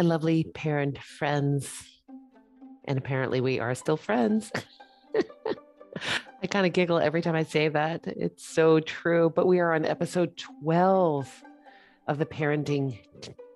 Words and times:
my 0.00 0.06
lovely 0.06 0.44
parent 0.44 0.96
friends. 0.96 1.70
And 2.86 2.96
apparently, 2.96 3.42
we 3.42 3.60
are 3.60 3.74
still 3.74 3.98
friends. 3.98 4.50
I 6.42 6.46
kind 6.46 6.64
of 6.64 6.72
giggle 6.72 6.98
every 6.98 7.20
time 7.20 7.34
I 7.34 7.42
say 7.42 7.68
that. 7.68 8.06
It's 8.06 8.48
so 8.48 8.80
true. 8.80 9.28
But 9.28 9.46
we 9.46 9.60
are 9.60 9.74
on 9.74 9.84
episode 9.84 10.38
12 10.62 11.44
of 12.06 12.16
the 12.16 12.24
Parenting 12.24 12.98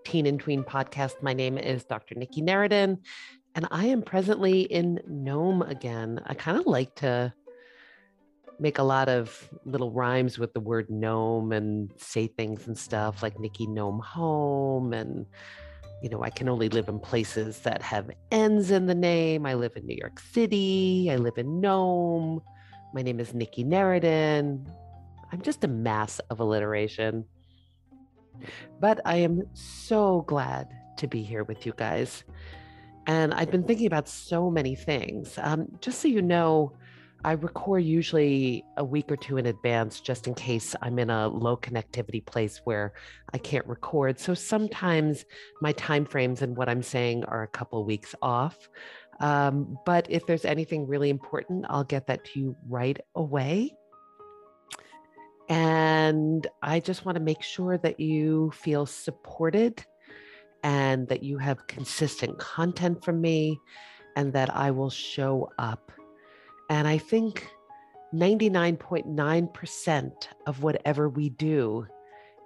Teen 0.05 0.27
and 0.27 0.39
Tween 0.39 0.65
podcast. 0.65 1.23
My 1.23 1.33
name 1.33 1.57
is 1.57 1.85
Dr. 1.85 2.15
Nikki 2.15 2.43
Narradin, 2.43 2.99
and 3.55 3.67
I 3.71 3.87
am 3.87 4.03
presently 4.03 4.65
in 4.65 5.01
Nome 5.09 5.63
again. 5.63 6.21
I 6.27 6.35
kind 6.35 6.59
of 6.59 6.67
like 6.67 6.95
to 6.97 7.33
make 8.61 8.77
a 8.77 8.83
lot 8.83 9.09
of 9.09 9.49
little 9.65 9.93
rhymes 9.93 10.39
with 10.39 10.53
the 10.53 10.61
word 10.61 10.91
gnome 10.91 11.53
and 11.53 11.91
say 11.97 12.27
things 12.27 12.67
and 12.67 12.77
stuff 12.77 13.23
like 13.23 13.41
Nikki 13.41 13.67
Gnome 13.67 14.01
Home 14.01 14.93
and 14.93 15.25
you 16.05 16.11
know, 16.11 16.23
I 16.23 16.29
can 16.29 16.51
only 16.51 16.69
live 16.69 16.91
in 16.91 16.99
places 16.99 17.61
that 17.61 17.81
have 17.81 18.11
N's 18.31 18.71
in 18.71 18.85
the 18.85 18.95
name. 18.95 19.47
I 19.47 19.55
live 19.55 19.75
in 19.75 19.87
New 19.87 19.97
York 19.97 20.21
City. 20.21 21.09
I 21.11 21.17
live 21.17 21.39
in 21.39 21.63
Nome. 21.63 22.43
My 22.93 23.01
name 23.01 23.21
is 23.21 23.33
Nikki 23.33 23.65
Narradin. 23.65 24.67
I'm 25.33 25.41
just 25.41 25.65
a 25.65 25.67
mass 25.67 26.19
of 26.29 26.41
alliteration. 26.41 27.25
But 28.81 29.01
I 29.07 29.17
am 29.17 29.45
so 29.55 30.27
glad 30.29 30.69
to 30.99 31.07
be 31.07 31.23
here 31.23 31.43
with 31.43 31.65
you 31.65 31.73
guys. 31.75 32.23
And 33.07 33.33
I've 33.33 33.51
been 33.51 33.65
thinking 33.65 33.87
about 33.87 34.07
so 34.07 34.51
many 34.51 34.75
things. 34.75 35.39
Um, 35.39 35.69
just 35.81 36.03
so 36.03 36.09
you 36.09 36.21
know, 36.21 36.75
I 37.25 37.33
record 37.33 37.83
usually 37.85 38.63
a 38.77 38.85
week 38.85 39.11
or 39.11 39.17
two 39.17 39.39
in 39.39 39.47
advance 39.47 39.99
just 39.99 40.27
in 40.27 40.35
case 40.35 40.77
I'm 40.83 40.99
in 40.99 41.09
a 41.09 41.27
low 41.27 41.57
connectivity 41.57 42.25
place 42.25 42.61
where 42.65 42.93
I 43.33 43.39
can't 43.39 43.67
record. 43.67 44.21
So 44.21 44.35
sometimes 44.35 45.25
my 45.63 45.73
time 45.73 46.05
frames 46.05 46.43
and 46.43 46.55
what 46.55 46.69
I'm 46.69 46.83
saying 46.83 47.25
are 47.25 47.43
a 47.43 47.49
couple 47.49 47.83
weeks 47.87 48.15
off. 48.21 48.69
Um, 49.21 49.79
but 49.87 50.07
if 50.11 50.27
there's 50.27 50.45
anything 50.45 50.87
really 50.87 51.09
important, 51.09 51.65
I'll 51.71 51.85
get 51.85 52.09
that 52.09 52.27
to 52.27 52.41
you 52.41 52.57
right 52.69 53.01
away. 53.15 53.75
And 55.49 56.47
I 56.63 56.81
just 56.81 57.07
want 57.07 57.17
to 57.17 57.25
make 57.25 57.43
sure 57.43 57.79
that 57.79 57.99
you 58.01 58.51
feel 58.51 58.85
supported 58.85 59.83
and 60.63 61.09
that 61.09 61.23
you 61.23 61.39
have 61.39 61.67
consistent 61.69 62.39
content 62.39 63.03
from 63.03 63.23
me 63.23 63.59
and 64.15 64.31
that 64.35 64.55
I 64.55 64.73
will 64.73 64.91
show 64.91 65.49
up 65.59 65.91
and 66.71 66.89
I 66.89 66.99
think 66.99 67.49
99.9% 68.15 70.13
of 70.47 70.63
whatever 70.63 71.09
we 71.09 71.31
do 71.31 71.87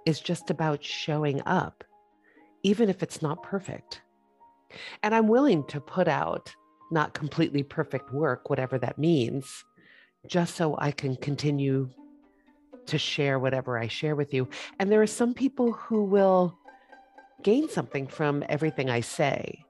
is 0.05 0.19
just 0.19 0.49
about 0.49 0.83
showing 0.83 1.41
up, 1.45 1.83
even 2.63 2.89
if 2.89 3.03
it's 3.03 3.21
not 3.21 3.43
perfect. 3.43 4.01
And 5.03 5.13
I'm 5.13 5.27
willing 5.27 5.63
to 5.67 5.79
put 5.79 6.07
out 6.07 6.53
not 6.91 7.13
completely 7.13 7.61
perfect 7.63 8.11
work, 8.11 8.49
whatever 8.49 8.79
that 8.79 8.97
means, 8.97 9.63
just 10.27 10.55
so 10.55 10.75
I 10.79 10.91
can 10.91 11.15
continue 11.15 11.89
to 12.87 12.97
share 12.97 13.37
whatever 13.37 13.77
I 13.77 13.87
share 13.87 14.15
with 14.15 14.33
you. 14.33 14.49
And 14.79 14.91
there 14.91 15.01
are 15.01 15.07
some 15.07 15.33
people 15.35 15.71
who 15.71 16.03
will 16.03 16.57
gain 17.43 17.69
something 17.69 18.07
from 18.07 18.43
everything 18.49 18.89
I 18.89 19.01
say 19.01 19.63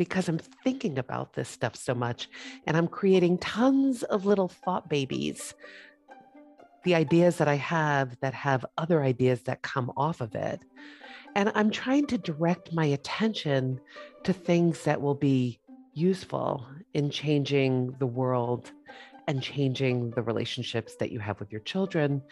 because 0.00 0.30
I'm 0.30 0.38
thinking 0.38 0.98
about 0.98 1.34
this 1.34 1.50
stuff 1.50 1.76
so 1.76 1.94
much 1.94 2.30
and 2.66 2.74
I'm 2.74 2.88
creating 2.88 3.36
tons 3.36 4.02
of 4.02 4.24
little 4.24 4.48
thought 4.48 4.88
babies. 4.88 5.52
The 6.84 6.94
ideas 6.94 7.36
that 7.36 7.48
I 7.48 7.56
have 7.56 8.18
that 8.20 8.32
have 8.32 8.64
other 8.78 9.02
ideas 9.02 9.42
that 9.42 9.60
come 9.60 9.92
off 9.98 10.22
of 10.22 10.34
it. 10.34 10.64
And 11.36 11.52
I'm 11.54 11.70
trying 11.70 12.06
to 12.06 12.16
direct 12.16 12.72
my 12.72 12.86
attention 12.86 13.78
to 14.24 14.32
things 14.32 14.84
that 14.84 15.02
will 15.02 15.16
be 15.16 15.60
useful 15.92 16.66
in 16.94 17.10
changing 17.10 17.94
the 17.98 18.06
world 18.06 18.72
and 19.28 19.42
changing 19.42 20.12
the 20.12 20.22
relationships 20.22 20.96
that 20.96 21.12
you 21.12 21.18
have 21.18 21.38
with 21.40 21.52
your 21.52 21.60
children. 21.60 22.22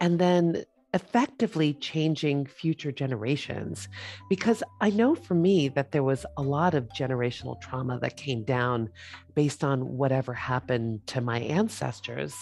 And 0.00 0.18
then 0.18 0.64
effectively 0.94 1.74
changing 1.74 2.46
future 2.46 2.92
generations. 2.92 3.88
Because 4.28 4.62
I 4.80 4.90
know 4.90 5.14
for 5.14 5.34
me 5.34 5.68
that 5.68 5.92
there 5.92 6.02
was 6.02 6.26
a 6.36 6.42
lot 6.42 6.74
of 6.74 6.88
generational 6.88 7.60
trauma 7.60 7.98
that 8.00 8.16
came 8.16 8.44
down 8.44 8.90
based 9.34 9.62
on 9.62 9.96
whatever 9.96 10.34
happened 10.34 11.06
to 11.08 11.20
my 11.20 11.40
ancestors. 11.40 12.34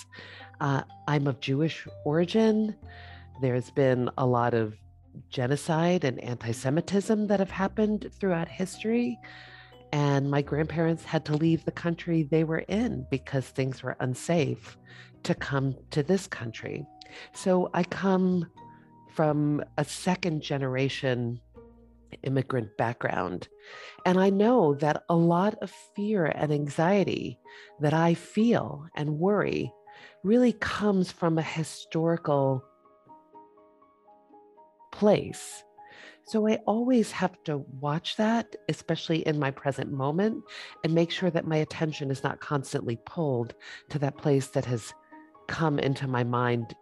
Uh, 0.60 0.82
I'm 1.06 1.26
of 1.26 1.41
Jewish 1.41 1.86
origin. 2.04 2.75
There's 3.41 3.70
been 3.70 4.10
a 4.19 4.26
lot 4.26 4.54
of 4.54 4.75
genocide 5.30 6.04
and 6.04 6.19
anti 6.20 6.53
Semitism 6.53 7.26
that 7.26 7.41
have 7.41 7.50
happened 7.50 8.10
throughout 8.19 8.48
history. 8.48 9.19
And 9.92 10.30
my 10.30 10.42
grandparents 10.42 11.04
had 11.04 11.25
to 11.26 11.36
leave 11.36 11.65
the 11.65 11.72
country 11.72 12.22
they 12.25 12.44
were 12.44 12.59
in 12.59 13.06
because 13.10 13.47
things 13.47 13.82
were 13.82 13.97
unsafe 14.00 14.76
to 15.22 15.34
come 15.34 15.75
to 15.91 16.03
this 16.03 16.26
country. 16.26 16.86
So 17.33 17.71
I 17.75 17.85
come 17.85 18.51
from 19.15 19.65
a 19.77 19.85
second 19.85 20.43
generation 20.43 21.41
immigrant 22.23 22.77
background. 22.77 23.49
And 24.07 24.19
I 24.19 24.31
know 24.31 24.75
that 24.75 25.05
a 25.09 25.17
lot 25.17 25.57
of 25.61 25.71
fear 25.95 26.27
and 26.27 26.53
anxiety 26.53 27.39
that 27.81 27.95
I 27.95 28.15
feel 28.15 28.87
and 28.97 29.19
worry 29.19 29.73
really 30.23 30.53
comes 30.53 31.13
from 31.13 31.39
a 31.39 31.43
historical 31.43 32.65
place. 34.93 35.65
So 36.25 36.47
I 36.47 36.57
always 36.67 37.11
have 37.13 37.43
to 37.45 37.65
watch 37.81 38.17
that, 38.17 38.55
especially 38.69 39.27
in 39.27 39.39
my 39.39 39.51
present 39.51 39.91
moment, 39.91 40.45
and 40.85 40.95
make 40.95 41.11
sure 41.11 41.31
that 41.31 41.47
my 41.47 41.57
attention 41.57 42.11
is 42.11 42.23
not 42.23 42.41
constantly 42.41 42.99
pulled 43.07 43.55
to 43.89 43.99
that 44.01 44.19
place 44.19 44.49
that 44.49 44.67
has 44.67 44.93
come 45.47 45.79
into 45.79 46.07
my 46.07 46.25
mind 46.25 46.75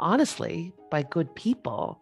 honestly 0.00 0.72
by 0.90 1.02
good 1.02 1.34
people, 1.34 2.00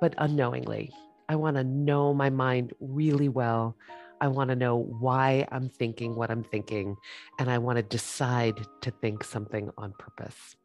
but 0.00 0.14
unknowingly. 0.18 0.90
I 1.28 1.36
want 1.36 1.56
to 1.56 1.64
know 1.64 2.14
my 2.14 2.30
mind 2.30 2.72
really 2.80 3.28
well. 3.28 3.76
I 4.20 4.28
want 4.28 4.50
to 4.50 4.56
know 4.56 4.76
why 4.76 5.46
I'm 5.52 5.68
thinking 5.68 6.16
what 6.16 6.30
I'm 6.30 6.42
thinking, 6.42 6.96
and 7.38 7.50
I 7.50 7.58
want 7.58 7.76
to 7.76 7.82
decide 7.82 8.58
to 8.80 8.90
think 8.90 9.22
something 9.22 9.70
on 9.78 9.92
purpose. 9.98 10.56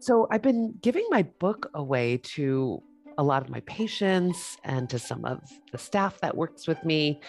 So, 0.00 0.26
I've 0.30 0.42
been 0.42 0.74
giving 0.80 1.06
my 1.10 1.22
book 1.22 1.70
away 1.74 2.18
to 2.34 2.82
a 3.18 3.22
lot 3.22 3.42
of 3.42 3.50
my 3.50 3.60
patients 3.60 4.56
and 4.64 4.88
to 4.90 4.98
some 4.98 5.24
of 5.24 5.40
the 5.72 5.78
staff 5.78 6.20
that 6.20 6.36
works 6.36 6.68
with 6.68 6.82
me. 6.84 7.20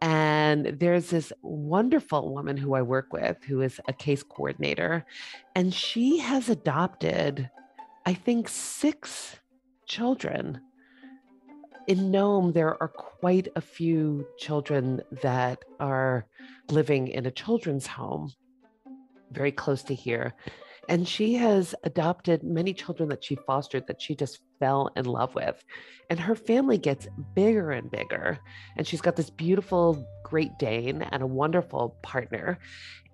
And 0.00 0.66
there's 0.78 1.10
this 1.10 1.32
wonderful 1.42 2.32
woman 2.32 2.56
who 2.56 2.74
I 2.74 2.82
work 2.82 3.12
with 3.12 3.42
who 3.44 3.62
is 3.62 3.80
a 3.88 3.92
case 3.92 4.22
coordinator, 4.22 5.04
and 5.54 5.74
she 5.74 6.18
has 6.18 6.48
adopted, 6.48 7.50
I 8.06 8.14
think, 8.14 8.48
six 8.48 9.36
children. 9.86 10.60
In 11.88 12.10
Nome, 12.10 12.52
there 12.52 12.80
are 12.80 12.88
quite 12.88 13.48
a 13.56 13.60
few 13.60 14.26
children 14.38 15.00
that 15.22 15.64
are 15.80 16.26
living 16.70 17.08
in 17.08 17.26
a 17.26 17.30
children's 17.30 17.86
home 17.86 18.30
very 19.30 19.52
close 19.52 19.82
to 19.84 19.94
here. 19.94 20.34
And 20.88 21.06
she 21.06 21.34
has 21.34 21.74
adopted 21.84 22.42
many 22.42 22.72
children 22.72 23.08
that 23.10 23.22
she 23.22 23.36
fostered 23.46 23.86
that 23.86 24.00
she 24.00 24.14
just 24.14 24.40
fell 24.58 24.90
in 24.96 25.04
love 25.04 25.34
with. 25.34 25.62
And 26.08 26.18
her 26.18 26.34
family 26.34 26.78
gets 26.78 27.06
bigger 27.34 27.70
and 27.70 27.90
bigger. 27.90 28.38
And 28.76 28.86
she's 28.86 29.02
got 29.02 29.14
this 29.14 29.30
beautiful 29.30 30.06
Great 30.24 30.58
Dane 30.58 31.02
and 31.02 31.22
a 31.22 31.26
wonderful 31.26 31.96
partner. 32.02 32.58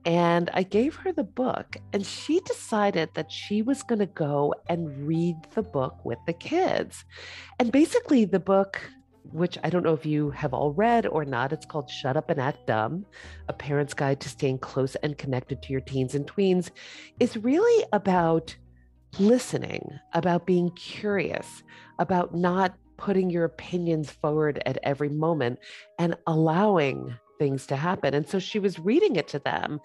And 0.06 0.50
I 0.52 0.64
gave 0.64 0.96
her 0.96 1.12
the 1.12 1.24
book, 1.24 1.78
and 1.94 2.04
she 2.04 2.40
decided 2.40 3.08
that 3.14 3.32
she 3.32 3.62
was 3.62 3.82
going 3.82 4.00
to 4.00 4.06
go 4.06 4.54
and 4.68 5.06
read 5.06 5.36
the 5.54 5.62
book 5.62 6.04
with 6.04 6.18
the 6.26 6.34
kids. 6.34 7.06
And 7.58 7.72
basically, 7.72 8.26
the 8.26 8.38
book 8.38 8.82
which 9.32 9.58
I 9.64 9.70
don't 9.70 9.82
know 9.82 9.94
if 9.94 10.06
you 10.06 10.30
have 10.30 10.52
all 10.52 10.72
read 10.72 11.06
or 11.06 11.24
not. 11.24 11.52
It's 11.52 11.66
called 11.66 11.90
Shut 11.90 12.16
Up 12.16 12.30
and 12.30 12.40
Act 12.40 12.66
Dumb 12.66 13.06
A 13.48 13.52
Parent's 13.52 13.94
Guide 13.94 14.20
to 14.20 14.28
Staying 14.28 14.58
Close 14.58 14.94
and 14.96 15.18
Connected 15.18 15.62
to 15.62 15.72
Your 15.72 15.80
Teens 15.80 16.14
and 16.14 16.26
Tweens. 16.26 16.70
Is 17.20 17.36
really 17.36 17.84
about 17.92 18.54
listening, 19.18 19.98
about 20.12 20.46
being 20.46 20.70
curious, 20.70 21.62
about 21.98 22.34
not 22.34 22.74
putting 22.96 23.30
your 23.30 23.44
opinions 23.44 24.10
forward 24.10 24.62
at 24.66 24.78
every 24.82 25.08
moment 25.08 25.58
and 25.98 26.16
allowing 26.26 27.14
things 27.38 27.66
to 27.66 27.76
happen. 27.76 28.14
And 28.14 28.28
so 28.28 28.38
she 28.38 28.58
was 28.58 28.78
reading 28.78 29.16
it 29.16 29.28
to 29.28 29.38
them, 29.38 29.80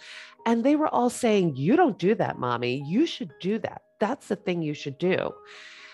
and 0.46 0.64
they 0.64 0.76
were 0.76 0.88
all 0.88 1.10
saying, 1.10 1.56
You 1.56 1.76
don't 1.76 1.98
do 1.98 2.16
that, 2.16 2.38
mommy. 2.38 2.84
You 2.86 3.06
should 3.06 3.32
do 3.40 3.60
that. 3.60 3.82
That's 4.00 4.28
the 4.28 4.36
thing 4.36 4.62
you 4.62 4.74
should 4.74 4.98
do. 4.98 5.32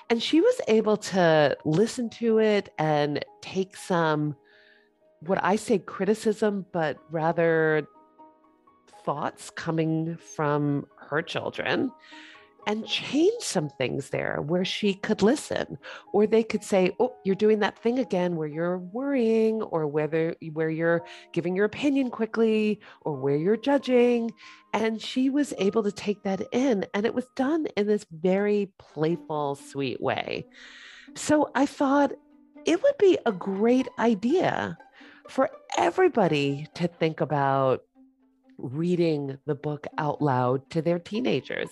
And 0.10 0.22
she 0.22 0.40
was 0.40 0.62
able 0.68 0.98
to 0.98 1.58
listen 1.66 2.10
to 2.12 2.40
it 2.40 2.72
and 2.78 3.26
take 3.42 3.76
some, 3.76 4.36
what 5.22 5.44
I 5.44 5.56
say 5.56 5.80
criticism, 5.80 6.66
but 6.72 6.98
rather 7.10 7.88
thoughts 9.04 9.50
coming 9.50 10.18
from 10.36 10.88
her 10.98 11.22
children 11.22 11.92
and 12.68 12.88
change 12.88 13.42
some 13.42 13.70
things 13.70 14.10
there 14.10 14.42
where 14.42 14.66
she 14.66 14.94
could 14.94 15.22
listen 15.22 15.78
or 16.14 16.26
they 16.26 16.44
could 16.44 16.64
say 16.64 16.92
oh 17.00 17.14
you're 17.24 17.36
doing 17.36 17.60
that 17.60 17.78
thing 17.80 18.00
again 18.00 18.36
where 18.36 18.48
you're 18.48 18.80
worrying 18.80 19.62
or 19.62 19.88
whether 19.88 20.36
where 20.54 20.70
you're 20.70 21.04
giving 21.34 21.56
your 21.56 21.66
opinion 21.66 22.10
quickly 22.10 22.80
or 23.02 23.14
where 23.16 23.38
you're 23.38 23.58
judging 23.58 24.32
and 24.74 25.02
she 25.02 25.30
was 25.30 25.54
able 25.58 25.84
to 25.84 25.92
take 25.92 26.24
that 26.24 26.42
in 26.52 26.86
and 26.94 27.06
it 27.06 27.14
was 27.14 27.28
done 27.36 27.66
in 27.78 27.88
this 27.88 28.06
very 28.12 28.72
playful 28.78 29.56
sweet 29.56 30.02
way. 30.02 30.46
So 31.16 31.52
i 31.56 31.66
thought 31.66 32.14
it 32.66 32.82
would 32.82 32.98
be 32.98 33.18
a 33.26 33.32
great 33.32 33.88
idea 34.00 34.78
for 35.30 35.50
everybody 35.78 36.68
to 36.76 36.88
think 36.88 37.22
about 37.22 37.84
reading 38.58 39.38
the 39.46 39.56
book 39.56 39.88
out 39.98 40.22
loud 40.22 40.70
to 40.70 40.82
their 40.82 41.00
teenagers 41.00 41.70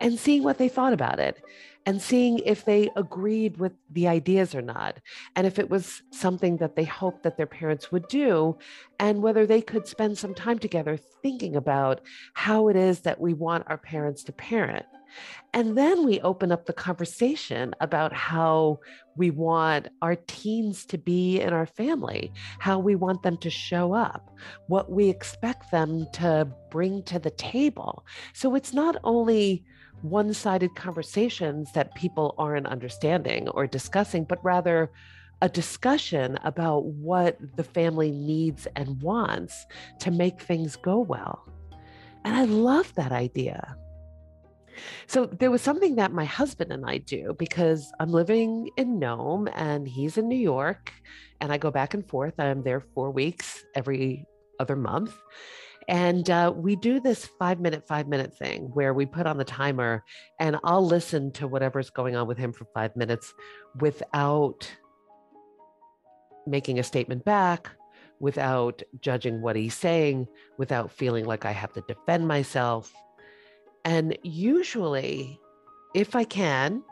and 0.00 0.18
seeing 0.18 0.42
what 0.42 0.58
they 0.58 0.68
thought 0.68 0.92
about 0.92 1.18
it 1.18 1.42
and 1.86 2.00
seeing 2.00 2.38
if 2.40 2.64
they 2.64 2.90
agreed 2.96 3.58
with 3.58 3.72
the 3.90 4.08
ideas 4.08 4.54
or 4.54 4.62
not 4.62 4.98
and 5.36 5.46
if 5.46 5.58
it 5.58 5.68
was 5.68 6.02
something 6.10 6.56
that 6.56 6.76
they 6.76 6.84
hoped 6.84 7.22
that 7.22 7.36
their 7.36 7.46
parents 7.46 7.92
would 7.92 8.06
do 8.08 8.56
and 8.98 9.22
whether 9.22 9.46
they 9.46 9.60
could 9.60 9.86
spend 9.86 10.16
some 10.16 10.34
time 10.34 10.58
together 10.58 10.96
thinking 10.96 11.56
about 11.56 12.00
how 12.32 12.68
it 12.68 12.76
is 12.76 13.00
that 13.00 13.20
we 13.20 13.34
want 13.34 13.64
our 13.68 13.78
parents 13.78 14.24
to 14.24 14.32
parent 14.32 14.86
and 15.52 15.78
then 15.78 16.04
we 16.04 16.20
open 16.20 16.50
up 16.50 16.66
the 16.66 16.72
conversation 16.72 17.74
about 17.80 18.12
how 18.12 18.80
we 19.16 19.30
want 19.30 19.88
our 20.02 20.16
teens 20.16 20.84
to 20.86 20.98
be 20.98 21.40
in 21.40 21.52
our 21.52 21.66
family, 21.66 22.32
how 22.58 22.78
we 22.78 22.94
want 22.96 23.22
them 23.22 23.36
to 23.38 23.50
show 23.50 23.92
up, 23.92 24.30
what 24.66 24.90
we 24.90 25.08
expect 25.08 25.70
them 25.70 26.06
to 26.14 26.48
bring 26.70 27.02
to 27.04 27.18
the 27.18 27.30
table. 27.30 28.04
So 28.32 28.54
it's 28.54 28.72
not 28.72 28.96
only 29.04 29.64
one 30.02 30.34
sided 30.34 30.74
conversations 30.74 31.72
that 31.72 31.94
people 31.94 32.34
aren't 32.36 32.66
understanding 32.66 33.48
or 33.50 33.66
discussing, 33.66 34.24
but 34.24 34.44
rather 34.44 34.90
a 35.40 35.48
discussion 35.48 36.38
about 36.44 36.84
what 36.84 37.38
the 37.56 37.64
family 37.64 38.10
needs 38.10 38.66
and 38.76 39.00
wants 39.02 39.66
to 40.00 40.10
make 40.10 40.40
things 40.40 40.76
go 40.76 40.98
well. 40.98 41.46
And 42.24 42.34
I 42.34 42.44
love 42.44 42.92
that 42.94 43.12
idea. 43.12 43.76
So 45.06 45.26
there 45.26 45.50
was 45.50 45.62
something 45.62 45.96
that 45.96 46.12
my 46.12 46.24
husband 46.24 46.72
and 46.72 46.84
I 46.86 46.98
do 46.98 47.34
because 47.38 47.92
I'm 48.00 48.10
living 48.10 48.70
in 48.76 48.98
Nome 48.98 49.48
and 49.54 49.86
he's 49.86 50.18
in 50.18 50.28
New 50.28 50.36
York 50.36 50.92
and 51.40 51.52
I 51.52 51.58
go 51.58 51.70
back 51.70 51.94
and 51.94 52.06
forth. 52.06 52.34
I'm 52.38 52.62
there 52.62 52.80
four 52.80 53.10
weeks 53.10 53.64
every 53.74 54.26
other 54.58 54.76
month. 54.76 55.14
And 55.88 56.28
uh, 56.30 56.52
we 56.54 56.76
do 56.76 57.00
this 57.00 57.26
five 57.38 57.60
minute, 57.60 57.86
five 57.86 58.08
minute 58.08 58.36
thing 58.36 58.70
where 58.72 58.94
we 58.94 59.04
put 59.04 59.26
on 59.26 59.36
the 59.36 59.44
timer 59.44 60.02
and 60.40 60.56
I'll 60.64 60.84
listen 60.84 61.30
to 61.32 61.46
whatever's 61.46 61.90
going 61.90 62.16
on 62.16 62.26
with 62.26 62.38
him 62.38 62.52
for 62.52 62.66
five 62.72 62.96
minutes 62.96 63.34
without 63.78 64.70
making 66.46 66.78
a 66.78 66.82
statement 66.82 67.24
back, 67.24 67.68
without 68.20 68.82
judging 69.00 69.42
what 69.42 69.56
he's 69.56 69.74
saying, 69.74 70.26
without 70.58 70.90
feeling 70.90 71.24
like 71.24 71.44
I 71.44 71.52
have 71.52 71.72
to 71.74 71.84
defend 71.86 72.26
myself. 72.26 72.92
And 73.84 74.16
usually, 74.22 75.40
if 75.94 76.16
I 76.16 76.24
can, 76.24 76.82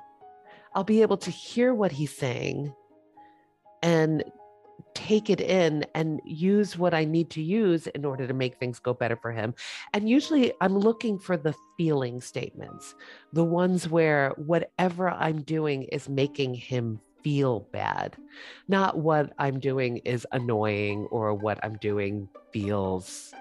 I'll 0.74 0.84
be 0.84 1.02
able 1.02 1.18
to 1.18 1.30
hear 1.30 1.74
what 1.74 1.92
he's 1.92 2.16
saying 2.16 2.74
and 3.82 4.24
take 4.94 5.30
it 5.30 5.40
in 5.40 5.84
and 5.94 6.20
use 6.24 6.76
what 6.76 6.94
I 6.94 7.04
need 7.04 7.30
to 7.30 7.42
use 7.42 7.86
in 7.88 8.04
order 8.04 8.26
to 8.26 8.34
make 8.34 8.56
things 8.56 8.78
go 8.78 8.94
better 8.94 9.16
for 9.16 9.32
him. 9.32 9.54
And 9.92 10.08
usually 10.08 10.52
I'm 10.60 10.78
looking 10.78 11.18
for 11.18 11.36
the 11.36 11.54
feeling 11.76 12.20
statements, 12.20 12.94
the 13.32 13.44
ones 13.44 13.88
where 13.88 14.30
whatever 14.36 15.10
I'm 15.10 15.42
doing 15.42 15.84
is 15.84 16.08
making 16.08 16.54
him 16.54 17.00
feel 17.22 17.60
bad, 17.72 18.16
not 18.68 18.98
what 18.98 19.32
I'm 19.38 19.60
doing 19.60 19.98
is 19.98 20.26
annoying 20.32 21.06
or 21.10 21.34
what 21.34 21.58
I'm 21.62 21.76
doing 21.76 22.28
feels 22.52 23.32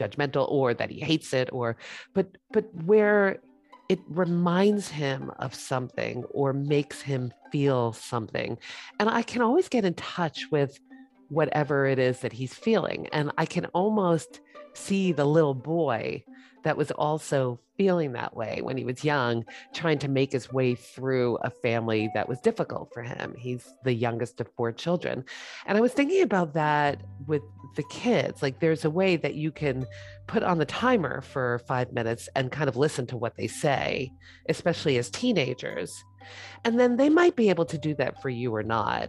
judgmental 0.00 0.50
or 0.50 0.74
that 0.74 0.90
he 0.90 1.00
hates 1.00 1.32
it 1.40 1.48
or 1.52 1.76
but 2.14 2.26
but 2.52 2.66
where 2.84 3.40
it 3.88 4.00
reminds 4.08 4.88
him 4.88 5.32
of 5.40 5.52
something 5.52 6.22
or 6.30 6.52
makes 6.52 7.02
him 7.02 7.32
feel 7.50 7.92
something. 7.92 8.56
And 8.98 9.08
i 9.10 9.22
can 9.22 9.42
always 9.42 9.68
get 9.68 9.84
in 9.84 9.94
touch 9.94 10.38
with 10.50 10.78
whatever 11.28 11.86
it 11.86 11.98
is 11.98 12.20
that 12.20 12.32
he's 12.32 12.54
feeling. 12.54 13.08
And 13.12 13.32
i 13.36 13.46
can 13.46 13.66
almost 13.66 14.40
see 14.74 15.12
the 15.12 15.24
little 15.24 15.54
boy 15.54 16.24
that 16.62 16.76
was 16.76 16.90
also 16.90 17.58
feeling 17.76 18.12
that 18.12 18.36
way 18.36 18.60
when 18.62 18.76
he 18.76 18.84
was 18.84 19.02
young, 19.02 19.44
trying 19.72 19.98
to 19.98 20.08
make 20.08 20.32
his 20.32 20.52
way 20.52 20.74
through 20.74 21.36
a 21.36 21.48
family 21.48 22.10
that 22.12 22.28
was 22.28 22.38
difficult 22.40 22.92
for 22.92 23.02
him. 23.02 23.34
He's 23.38 23.66
the 23.84 23.94
youngest 23.94 24.40
of 24.40 24.50
four 24.54 24.70
children. 24.70 25.24
And 25.66 25.78
I 25.78 25.80
was 25.80 25.92
thinking 25.92 26.22
about 26.22 26.52
that 26.54 27.02
with 27.26 27.42
the 27.76 27.84
kids. 27.90 28.42
Like, 28.42 28.60
there's 28.60 28.84
a 28.84 28.90
way 28.90 29.16
that 29.16 29.34
you 29.34 29.50
can 29.50 29.86
put 30.26 30.42
on 30.42 30.58
the 30.58 30.66
timer 30.66 31.22
for 31.22 31.60
five 31.66 31.92
minutes 31.92 32.28
and 32.36 32.52
kind 32.52 32.68
of 32.68 32.76
listen 32.76 33.06
to 33.06 33.16
what 33.16 33.36
they 33.36 33.46
say, 33.46 34.12
especially 34.50 34.98
as 34.98 35.08
teenagers. 35.08 35.90
And 36.66 36.78
then 36.78 36.96
they 36.98 37.08
might 37.08 37.36
be 37.36 37.48
able 37.48 37.64
to 37.64 37.78
do 37.78 37.94
that 37.94 38.20
for 38.20 38.28
you 38.28 38.54
or 38.54 38.62
not. 38.62 39.08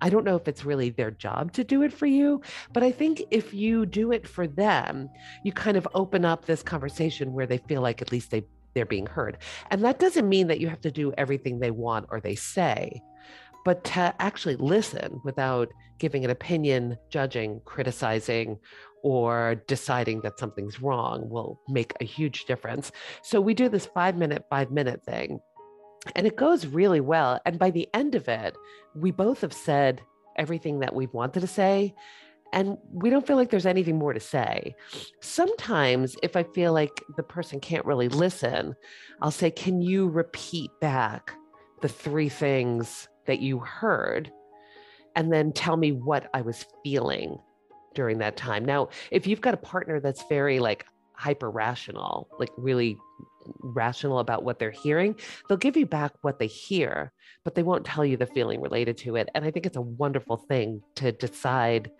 I 0.00 0.10
don't 0.10 0.24
know 0.24 0.36
if 0.36 0.48
it's 0.48 0.64
really 0.64 0.90
their 0.90 1.10
job 1.10 1.52
to 1.52 1.64
do 1.64 1.82
it 1.82 1.92
for 1.92 2.06
you, 2.06 2.42
but 2.72 2.82
I 2.82 2.90
think 2.90 3.22
if 3.30 3.52
you 3.52 3.86
do 3.86 4.12
it 4.12 4.26
for 4.26 4.46
them, 4.46 5.10
you 5.44 5.52
kind 5.52 5.76
of 5.76 5.88
open 5.94 6.24
up 6.24 6.44
this 6.44 6.62
conversation 6.62 7.32
where 7.32 7.46
they 7.46 7.58
feel 7.58 7.82
like 7.82 8.02
at 8.02 8.12
least 8.12 8.30
they 8.30 8.44
they're 8.74 8.86
being 8.86 9.06
heard. 9.06 9.38
And 9.70 9.84
that 9.84 9.98
doesn't 9.98 10.28
mean 10.28 10.46
that 10.48 10.60
you 10.60 10.68
have 10.68 10.80
to 10.82 10.90
do 10.90 11.12
everything 11.18 11.58
they 11.58 11.70
want 11.70 12.06
or 12.10 12.20
they 12.20 12.34
say, 12.34 13.02
but 13.64 13.82
to 13.84 14.14
actually 14.20 14.56
listen 14.56 15.20
without 15.24 15.68
giving 15.98 16.24
an 16.24 16.30
opinion, 16.30 16.96
judging, 17.10 17.60
criticizing, 17.64 18.58
or 19.02 19.56
deciding 19.66 20.20
that 20.20 20.38
something's 20.38 20.80
wrong 20.80 21.28
will 21.28 21.60
make 21.68 21.92
a 22.00 22.04
huge 22.04 22.44
difference. 22.44 22.92
So 23.22 23.40
we 23.40 23.54
do 23.54 23.68
this 23.68 23.86
five 23.86 24.16
minute, 24.16 24.44
five 24.50 24.70
minute 24.70 25.04
thing 25.04 25.40
and 26.14 26.26
it 26.26 26.36
goes 26.36 26.66
really 26.66 27.00
well. 27.00 27.40
And 27.44 27.58
by 27.58 27.70
the 27.70 27.88
end 27.94 28.14
of 28.14 28.28
it, 28.28 28.56
we 28.94 29.10
both 29.10 29.40
have 29.40 29.52
said 29.52 30.02
everything 30.36 30.80
that 30.80 30.94
we've 30.94 31.12
wanted 31.12 31.40
to 31.40 31.46
say. 31.46 31.94
And 32.52 32.78
we 32.90 33.10
don't 33.10 33.26
feel 33.26 33.36
like 33.36 33.50
there's 33.50 33.66
anything 33.66 33.98
more 33.98 34.14
to 34.14 34.20
say. 34.20 34.74
Sometimes, 35.20 36.16
if 36.22 36.34
I 36.34 36.44
feel 36.44 36.72
like 36.72 37.02
the 37.16 37.22
person 37.22 37.60
can't 37.60 37.84
really 37.84 38.08
listen, 38.08 38.74
I'll 39.20 39.30
say, 39.30 39.50
Can 39.50 39.82
you 39.82 40.08
repeat 40.08 40.70
back 40.80 41.32
the 41.82 41.88
three 41.88 42.30
things 42.30 43.08
that 43.26 43.40
you 43.40 43.58
heard? 43.58 44.32
And 45.14 45.32
then 45.32 45.52
tell 45.52 45.76
me 45.76 45.92
what 45.92 46.30
I 46.32 46.40
was 46.40 46.64
feeling 46.82 47.38
during 47.94 48.18
that 48.18 48.36
time. 48.36 48.64
Now, 48.64 48.88
if 49.10 49.26
you've 49.26 49.40
got 49.40 49.54
a 49.54 49.58
partner 49.58 50.00
that's 50.00 50.22
very 50.28 50.58
like 50.58 50.86
hyper 51.14 51.50
rational, 51.50 52.28
like 52.38 52.50
really 52.56 52.96
rational 53.60 54.18
about 54.18 54.44
what 54.44 54.58
they're 54.58 54.70
hearing, 54.70 55.16
they'll 55.48 55.58
give 55.58 55.76
you 55.76 55.86
back 55.86 56.12
what 56.22 56.38
they 56.38 56.46
hear, 56.46 57.12
but 57.44 57.54
they 57.54 57.62
won't 57.62 57.84
tell 57.84 58.04
you 58.04 58.16
the 58.16 58.26
feeling 58.26 58.60
related 58.60 58.96
to 58.98 59.16
it. 59.16 59.28
And 59.34 59.44
I 59.44 59.50
think 59.50 59.66
it's 59.66 59.76
a 59.76 59.82
wonderful 59.82 60.36
thing 60.36 60.82
to 60.96 61.12
decide 61.12 61.90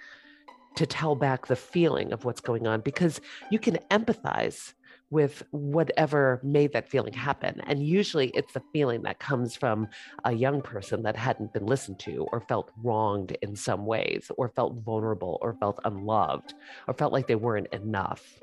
to 0.77 0.87
tell 0.87 1.17
back 1.17 1.47
the 1.47 1.57
feeling 1.57 2.13
of 2.13 2.25
what's 2.25 2.41
going 2.41 2.67
on 2.67 2.81
because 2.81 3.21
you 3.51 3.59
can 3.59 3.79
empathize 3.91 4.75
with 5.11 5.43
whatever 5.51 6.41
made 6.45 6.73
that 6.73 6.89
feeling 6.89 7.13
happen. 7.13 7.61
And 7.67 7.85
usually 7.85 8.29
it's 8.29 8.53
the 8.53 8.63
feeling 8.73 9.03
that 9.03 9.19
comes 9.19 9.57
from 9.57 9.89
a 10.25 10.33
young 10.33 10.61
person 10.61 11.03
that 11.03 11.17
hadn't 11.17 11.53
been 11.53 11.67
listened 11.67 11.99
to 12.01 12.29
or 12.31 12.43
felt 12.43 12.71
wronged 12.83 13.37
in 13.43 13.57
some 13.57 13.87
ways 13.87 14.31
or 14.37 14.51
felt 14.51 14.75
vulnerable 14.85 15.39
or 15.41 15.55
felt 15.55 15.81
unloved 15.85 16.55
or 16.87 16.95
felt 16.95 17.13
like 17.13 17.27
they 17.27 17.35
weren't 17.35 17.73
enough. 17.73 18.39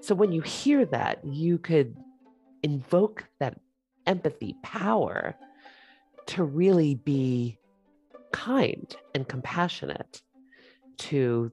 So 0.00 0.14
when 0.14 0.32
you 0.32 0.40
hear 0.40 0.86
that, 0.86 1.24
you 1.24 1.58
could 1.58 1.96
invoke 2.66 3.24
that 3.38 3.56
empathy 4.08 4.56
power 4.64 5.36
to 6.26 6.42
really 6.42 6.96
be 6.96 7.56
kind 8.32 8.96
and 9.14 9.28
compassionate 9.28 10.20
to 10.98 11.52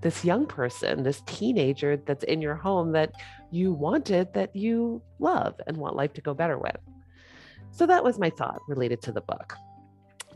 this 0.00 0.24
young 0.24 0.46
person, 0.46 1.02
this 1.02 1.20
teenager 1.26 1.96
that's 1.96 2.22
in 2.24 2.40
your 2.40 2.54
home 2.54 2.92
that 2.92 3.12
you 3.50 3.72
wanted, 3.72 4.32
that 4.34 4.54
you 4.54 5.02
love 5.18 5.60
and 5.66 5.76
want 5.76 5.96
life 5.96 6.12
to 6.12 6.20
go 6.20 6.32
better 6.32 6.58
with. 6.58 6.76
So 7.72 7.84
that 7.86 8.04
was 8.04 8.20
my 8.20 8.30
thought 8.30 8.60
related 8.68 9.02
to 9.02 9.12
the 9.12 9.20
book. 9.20 9.56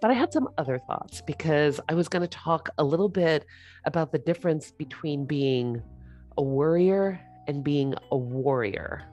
But 0.00 0.10
I 0.10 0.14
had 0.14 0.32
some 0.32 0.48
other 0.58 0.78
thoughts 0.88 1.22
because 1.24 1.80
I 1.88 1.94
was 1.94 2.08
going 2.08 2.22
to 2.22 2.28
talk 2.28 2.68
a 2.78 2.84
little 2.84 3.08
bit 3.08 3.46
about 3.84 4.10
the 4.10 4.18
difference 4.18 4.72
between 4.72 5.24
being 5.24 5.80
a 6.36 6.42
worrier 6.42 7.20
and 7.46 7.62
being 7.62 7.94
a 8.10 8.16
warrior. 8.16 9.04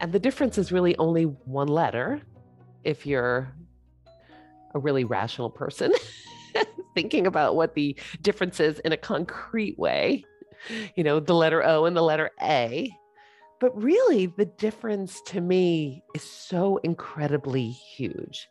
And 0.00 0.12
the 0.12 0.18
difference 0.18 0.58
is 0.58 0.72
really 0.72 0.96
only 0.98 1.24
one 1.24 1.68
letter 1.68 2.20
if 2.84 3.06
you're 3.06 3.52
a 4.74 4.78
really 4.78 5.04
rational 5.04 5.50
person 5.50 5.92
thinking 6.94 7.26
about 7.26 7.56
what 7.56 7.74
the 7.74 7.96
difference 8.22 8.60
is 8.60 8.78
in 8.80 8.92
a 8.92 8.96
concrete 8.96 9.78
way. 9.78 10.24
You 10.94 11.04
know, 11.04 11.20
the 11.20 11.34
letter 11.34 11.62
O 11.64 11.84
and 11.84 11.96
the 11.96 12.02
letter 12.02 12.30
A. 12.42 12.92
But 13.58 13.80
really, 13.80 14.26
the 14.26 14.44
difference 14.44 15.22
to 15.26 15.40
me 15.40 16.02
is 16.14 16.22
so 16.22 16.78
incredibly 16.78 17.70
huge. 17.70 18.48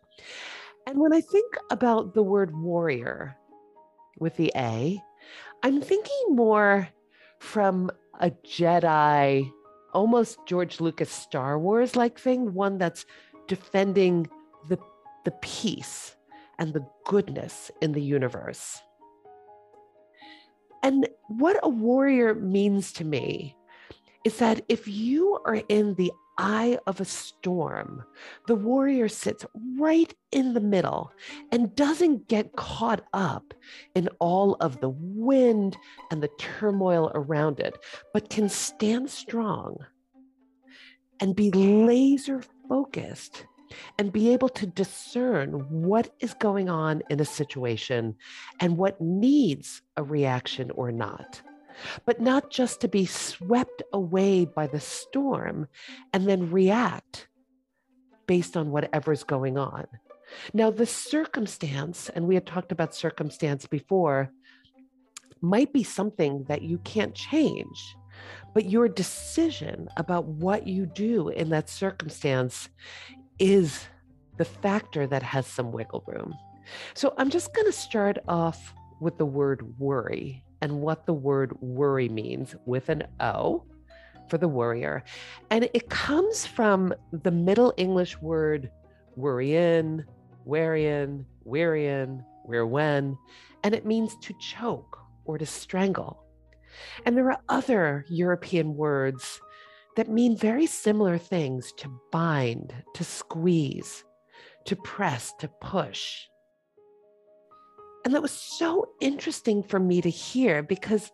And 0.88 1.00
when 1.00 1.14
I 1.14 1.22
think 1.22 1.56
about 1.70 2.14
the 2.14 2.24
word 2.24 2.56
warrior 2.56 3.36
with 4.20 4.36
the 4.36 4.52
A, 4.56 5.00
I'm 5.64 5.82
thinking 5.82 6.26
more 6.30 6.90
from 7.40 7.92
a 8.20 8.32
Jedi, 8.32 9.52
almost 9.96 10.38
George 10.46 10.82
Lucas 10.82 11.10
Star 11.10 11.58
Wars 11.58 11.96
like 11.96 12.20
thing, 12.20 12.54
one 12.54 12.78
that's 12.78 13.06
defending 13.48 14.28
the, 14.68 14.78
the 15.24 15.32
peace 15.42 16.16
and 16.60 16.74
the 16.74 16.86
goodness 17.06 17.72
in 17.82 17.94
the 17.94 18.02
universe. 18.02 18.78
And 20.84 21.08
what 21.30 21.60
a 21.64 21.70
warrior 21.70 22.36
means 22.36 22.92
to 22.94 23.06
me 23.06 23.56
is 24.26 24.38
that 24.38 24.64
if 24.70 24.88
you 24.88 25.40
are 25.46 25.62
in 25.70 25.96
the 25.96 26.12
eye 26.38 26.78
of 26.88 27.00
a 27.00 27.06
storm, 27.06 28.04
the 28.48 28.56
warrior 28.56 29.08
sits 29.08 29.46
right 29.78 30.14
in 30.32 30.54
the 30.54 30.60
middle 30.60 31.12
and 31.52 31.76
doesn't 31.76 32.28
get 32.28 32.56
caught 32.56 33.04
up 33.14 33.54
in 33.96 34.10
all 34.20 34.56
of 34.56 34.80
the 34.82 34.90
wind 34.90 35.78
and 36.12 36.22
the 36.22 36.30
turmoil 36.38 37.12
around 37.16 37.60
it, 37.60 37.78
but 38.14 38.30
can 38.30 38.50
stand 38.50 39.10
strong 39.10 39.78
and 41.20 41.36
be 41.36 41.52
laser 41.52 42.42
focused 42.68 43.46
and 43.98 44.14
be 44.14 44.32
able 44.32 44.50
to 44.50 44.68
discern 44.68 45.52
what 45.70 46.14
is 46.20 46.34
going 46.36 46.70
on 46.70 47.02
in 47.10 47.20
a 47.20 47.26
situation 47.26 48.16
and 48.60 48.78
what 48.78 49.00
needs 49.02 49.82
a 49.98 50.04
reaction 50.04 50.72
or 50.72 50.92
not 50.92 51.42
but 52.06 52.22
not 52.22 52.50
just 52.50 52.82
to 52.82 52.88
be 52.88 53.06
swept 53.06 53.82
away 53.94 54.46
by 54.46 54.68
the 54.68 54.80
storm 54.80 55.68
and 56.14 56.28
then 56.28 56.52
react 56.52 57.28
based 58.28 58.58
on 58.58 58.72
whatever's 58.72 59.24
going 59.24 59.58
on. 59.58 59.86
Now, 60.54 60.72
the 60.72 60.86
circumstance, 60.86 62.10
and 62.10 62.28
we 62.28 62.36
had 62.36 62.46
talked 62.46 62.72
about 62.72 62.96
circumstance 62.96 63.68
before, 63.68 64.32
might 65.42 65.72
be 65.72 65.84
something 65.84 66.44
that 66.46 66.64
you 66.64 66.80
can't 66.80 67.14
change, 67.14 67.96
but 68.54 68.70
your 68.70 68.88
decision 68.88 69.88
about 69.98 70.26
what 70.26 70.66
you 70.66 70.86
do 70.86 71.30
in 71.30 71.50
that 71.50 71.70
circumstance 71.70 72.70
is 73.38 73.86
the 74.38 74.46
factor 74.46 75.06
that 75.08 75.24
has 75.24 75.46
some 75.46 75.72
wiggle 75.72 76.04
room. 76.08 76.34
So 76.94 77.14
I'm 77.18 77.30
just 77.30 77.54
going 77.54 77.68
to 77.68 77.72
start 77.72 78.18
off 78.28 78.74
with 79.00 79.18
the 79.18 79.26
word 79.26 79.78
worry 79.78 80.45
and 80.62 80.82
what 80.82 81.06
the 81.06 81.14
word 81.14 81.60
worry 81.62 82.10
means 82.10 82.56
with 82.66 82.90
an 82.90 83.04
O 83.20 83.64
for 84.30 84.38
the 84.38 84.48
worrier. 84.48 85.04
And 85.50 85.70
it 85.74 85.90
comes 85.90 86.46
from 86.46 86.94
the 87.12 87.32
Middle 87.32 87.74
English 87.78 88.20
word 88.22 88.72
worryin, 89.18 90.06
wherein, 90.44 91.26
wherein, 91.44 92.24
where 92.44 92.66
when, 92.66 93.18
and 93.64 93.74
it 93.74 93.86
means 93.86 94.16
to 94.22 94.34
choke 94.40 94.98
or 95.26 95.38
to 95.38 95.46
strangle. 95.46 96.24
And 97.06 97.18
there 97.18 97.32
are 97.32 97.42
other 97.50 98.06
European 98.10 98.76
words 98.76 99.40
that 99.96 100.10
mean 100.10 100.36
very 100.36 100.66
similar 100.66 101.18
things 101.18 101.72
to 101.78 101.90
bind, 102.12 102.74
to 102.96 103.04
squeeze, 103.04 104.04
to 104.66 104.76
press, 104.76 105.34
to 105.40 105.48
push. 105.62 106.28
And 108.06 108.14
that 108.14 108.22
was 108.22 108.32
so 108.32 108.88
interesting 109.02 109.64
for 109.64 109.80
me 109.80 110.00
to 110.02 110.10
hear 110.10 110.62
because 110.62 111.12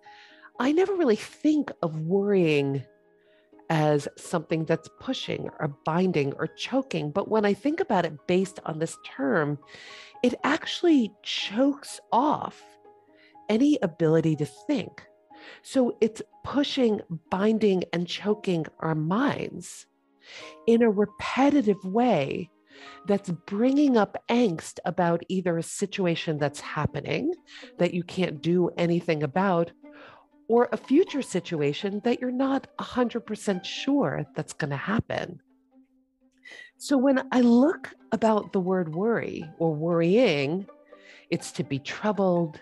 I 0.60 0.74
never 0.74 0.93
really 0.93 1.15
think 1.15 1.71
of 1.81 2.01
worrying 2.01 2.83
as 3.69 4.10
something 4.17 4.65
that's 4.65 4.89
pushing 5.00 5.50
or 5.62 5.69
binding 5.86 6.33
or 6.33 6.48
choking. 6.48 7.10
But 7.10 7.29
when 7.29 7.45
I 7.45 7.53
think 7.53 7.79
about 7.79 8.05
it 8.05 8.27
based 8.27 8.60
on 8.65 8.77
this 8.77 8.98
term, 9.05 9.57
it 10.21 10.36
actually 10.43 11.13
chokes 11.24 12.01
off 12.12 12.62
any 13.48 13.79
ability 13.81 14.36
to 14.36 14.45
think. 14.45 15.01
So 15.62 15.98
it's 16.01 16.21
pushing, 16.43 17.00
binding, 17.29 17.86
and 17.93 18.05
choking 18.05 18.65
our 18.81 18.95
minds 18.95 19.88
in 20.67 20.81
a 20.81 20.91
repetitive 20.91 21.83
way 21.86 22.50
that's 23.05 23.29
bringing 23.29 23.97
up 23.97 24.17
angst 24.29 24.79
about 24.85 25.23
either 25.27 25.57
a 25.57 25.63
situation 25.63 26.37
that's 26.37 26.59
happening 26.59 27.33
that 27.77 27.93
you 27.93 28.03
can't 28.03 28.41
do 28.41 28.69
anything 28.77 29.23
about 29.23 29.71
or 30.47 30.67
a 30.71 30.77
future 30.77 31.21
situation 31.21 32.01
that 32.03 32.19
you're 32.19 32.31
not 32.31 32.67
100% 32.79 33.63
sure 33.63 34.25
that's 34.35 34.53
going 34.53 34.69
to 34.69 34.75
happen. 34.75 35.39
So 36.77 36.97
when 36.97 37.25
I 37.31 37.41
look 37.41 37.93
about 38.11 38.51
the 38.51 38.59
word 38.59 38.93
worry 38.93 39.45
or 39.59 39.73
worrying, 39.73 40.67
it's 41.29 41.51
to 41.53 41.63
be 41.63 41.79
troubled, 41.79 42.59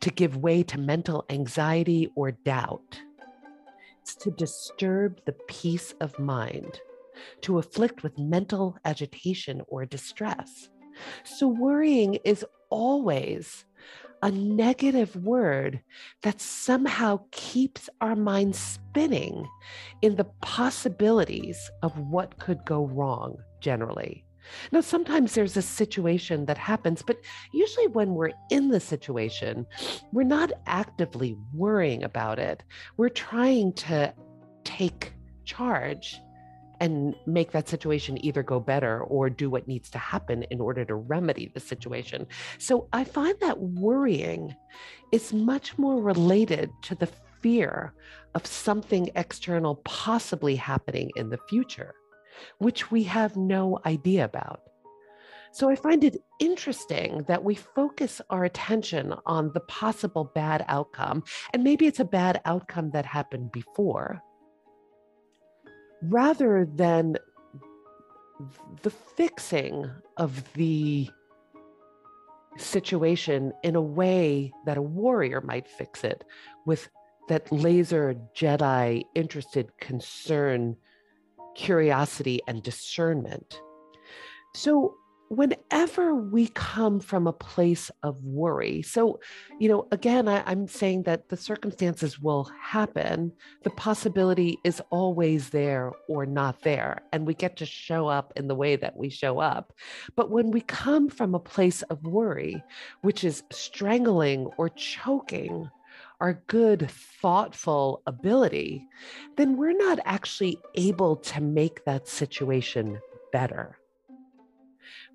to 0.00 0.10
give 0.10 0.36
way 0.36 0.62
to 0.64 0.78
mental 0.78 1.24
anxiety 1.30 2.10
or 2.14 2.32
doubt. 2.32 3.00
It's 4.02 4.14
to 4.16 4.30
disturb 4.32 5.24
the 5.24 5.36
peace 5.48 5.94
of 6.00 6.18
mind 6.18 6.80
to 7.42 7.58
afflict 7.58 8.02
with 8.02 8.18
mental 8.18 8.76
agitation 8.84 9.62
or 9.68 9.86
distress. 9.86 10.68
So, 11.24 11.48
worrying 11.48 12.14
is 12.24 12.44
always 12.70 13.64
a 14.22 14.30
negative 14.30 15.16
word 15.16 15.80
that 16.22 16.40
somehow 16.40 17.20
keeps 17.30 17.88
our 18.00 18.14
mind 18.14 18.54
spinning 18.54 19.48
in 20.02 20.16
the 20.16 20.24
possibilities 20.42 21.70
of 21.82 21.98
what 21.98 22.38
could 22.38 22.64
go 22.64 22.86
wrong 22.86 23.36
generally. 23.60 24.24
Now, 24.72 24.80
sometimes 24.80 25.34
there's 25.34 25.56
a 25.56 25.62
situation 25.62 26.46
that 26.46 26.58
happens, 26.58 27.02
but 27.02 27.18
usually 27.52 27.86
when 27.88 28.14
we're 28.14 28.32
in 28.50 28.68
the 28.68 28.80
situation, 28.80 29.66
we're 30.12 30.22
not 30.22 30.52
actively 30.66 31.36
worrying 31.54 32.02
about 32.04 32.38
it. 32.38 32.62
We're 32.96 33.10
trying 33.10 33.74
to 33.74 34.12
take 34.64 35.12
charge 35.44 36.20
and 36.80 37.14
make 37.26 37.52
that 37.52 37.68
situation 37.68 38.22
either 38.24 38.42
go 38.42 38.58
better 38.58 39.02
or 39.02 39.28
do 39.28 39.50
what 39.50 39.68
needs 39.68 39.90
to 39.90 39.98
happen 39.98 40.42
in 40.44 40.60
order 40.60 40.84
to 40.84 40.94
remedy 40.94 41.50
the 41.52 41.60
situation. 41.60 42.26
So 42.58 42.88
I 42.92 43.04
find 43.04 43.38
that 43.40 43.60
worrying 43.60 44.56
is 45.12 45.32
much 45.32 45.78
more 45.78 46.02
related 46.02 46.70
to 46.82 46.94
the 46.94 47.08
fear 47.42 47.92
of 48.34 48.46
something 48.46 49.10
external 49.14 49.76
possibly 49.84 50.56
happening 50.56 51.10
in 51.16 51.30
the 51.30 51.38
future, 51.48 51.94
which 52.58 52.90
we 52.90 53.02
have 53.04 53.36
no 53.36 53.78
idea 53.84 54.24
about. 54.24 54.62
So 55.52 55.68
I 55.68 55.74
find 55.74 56.04
it 56.04 56.22
interesting 56.38 57.24
that 57.26 57.42
we 57.42 57.56
focus 57.56 58.20
our 58.30 58.44
attention 58.44 59.14
on 59.26 59.50
the 59.52 59.60
possible 59.60 60.30
bad 60.32 60.64
outcome, 60.68 61.24
and 61.52 61.64
maybe 61.64 61.86
it's 61.86 61.98
a 61.98 62.04
bad 62.04 62.40
outcome 62.44 62.92
that 62.92 63.04
happened 63.04 63.50
before 63.50 64.22
rather 66.02 66.66
than 66.74 67.16
the 68.82 68.90
fixing 68.90 69.90
of 70.16 70.42
the 70.54 71.08
situation 72.56 73.52
in 73.62 73.76
a 73.76 73.80
way 73.80 74.52
that 74.66 74.76
a 74.76 74.82
warrior 74.82 75.40
might 75.40 75.68
fix 75.68 76.04
it 76.04 76.24
with 76.66 76.88
that 77.28 77.50
laser 77.52 78.14
Jedi 78.34 79.04
interested 79.14 79.70
concern, 79.78 80.76
curiosity, 81.54 82.40
and 82.48 82.62
discernment. 82.62 83.60
So 84.54 84.96
whenever 85.30 86.12
we 86.12 86.48
come 86.48 86.98
from 86.98 87.28
a 87.28 87.32
place 87.32 87.88
of 88.02 88.20
worry, 88.24 88.82
so, 88.82 89.20
you 89.60 89.68
know, 89.68 89.86
again, 89.92 90.26
I, 90.26 90.50
am 90.50 90.66
saying 90.66 91.04
that 91.04 91.28
the 91.28 91.36
circumstances 91.36 92.18
will 92.18 92.50
happen. 92.60 93.30
The 93.62 93.70
possibility 93.70 94.58
is 94.64 94.82
always 94.90 95.50
there 95.50 95.92
or 96.08 96.26
not 96.26 96.62
there. 96.62 97.02
And 97.12 97.28
we 97.28 97.34
get 97.34 97.56
to 97.58 97.66
show 97.66 98.08
up 98.08 98.32
in 98.34 98.48
the 98.48 98.56
way 98.56 98.74
that 98.74 98.96
we 98.96 99.08
show 99.08 99.38
up. 99.38 99.72
But 100.16 100.30
when 100.30 100.50
we 100.50 100.62
come 100.62 101.08
from 101.08 101.36
a 101.36 101.40
place 101.40 101.82
of 101.82 102.02
worry, 102.02 102.60
which 103.02 103.22
is 103.22 103.44
strangling 103.52 104.46
or 104.58 104.68
choking, 104.68 105.70
our 106.20 106.42
good, 106.48 106.90
thoughtful 106.90 108.02
ability, 108.06 108.84
then 109.36 109.56
we're 109.56 109.76
not 109.76 110.00
actually 110.04 110.58
able 110.74 111.16
to 111.16 111.40
make 111.40 111.84
that 111.84 112.08
situation 112.08 113.00
better 113.32 113.79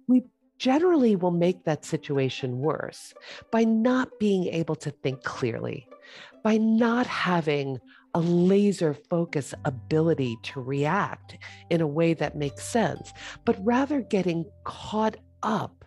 we 0.08 0.24
generally 0.58 1.16
will 1.16 1.32
make 1.32 1.64
that 1.66 1.86
situation 1.86 2.60
worse 2.60 3.14
by 3.52 3.64
not 3.64 4.20
being 4.20 4.48
able 4.48 4.76
to 4.76 4.92
think 4.92 5.24
clearly, 5.24 5.88
by 6.44 6.58
not 6.58 7.06
having 7.08 7.80
a 8.14 8.20
laser 8.20 8.94
focus 8.94 9.54
ability 9.66 10.38
to 10.42 10.62
react 10.62 11.38
in 11.70 11.82
a 11.82 11.88
way 11.88 12.14
that 12.14 12.38
makes 12.38 12.64
sense, 12.64 13.12
but 13.44 13.58
rather 13.66 14.02
getting 14.02 14.46
caught 14.64 15.18
up 15.44 15.84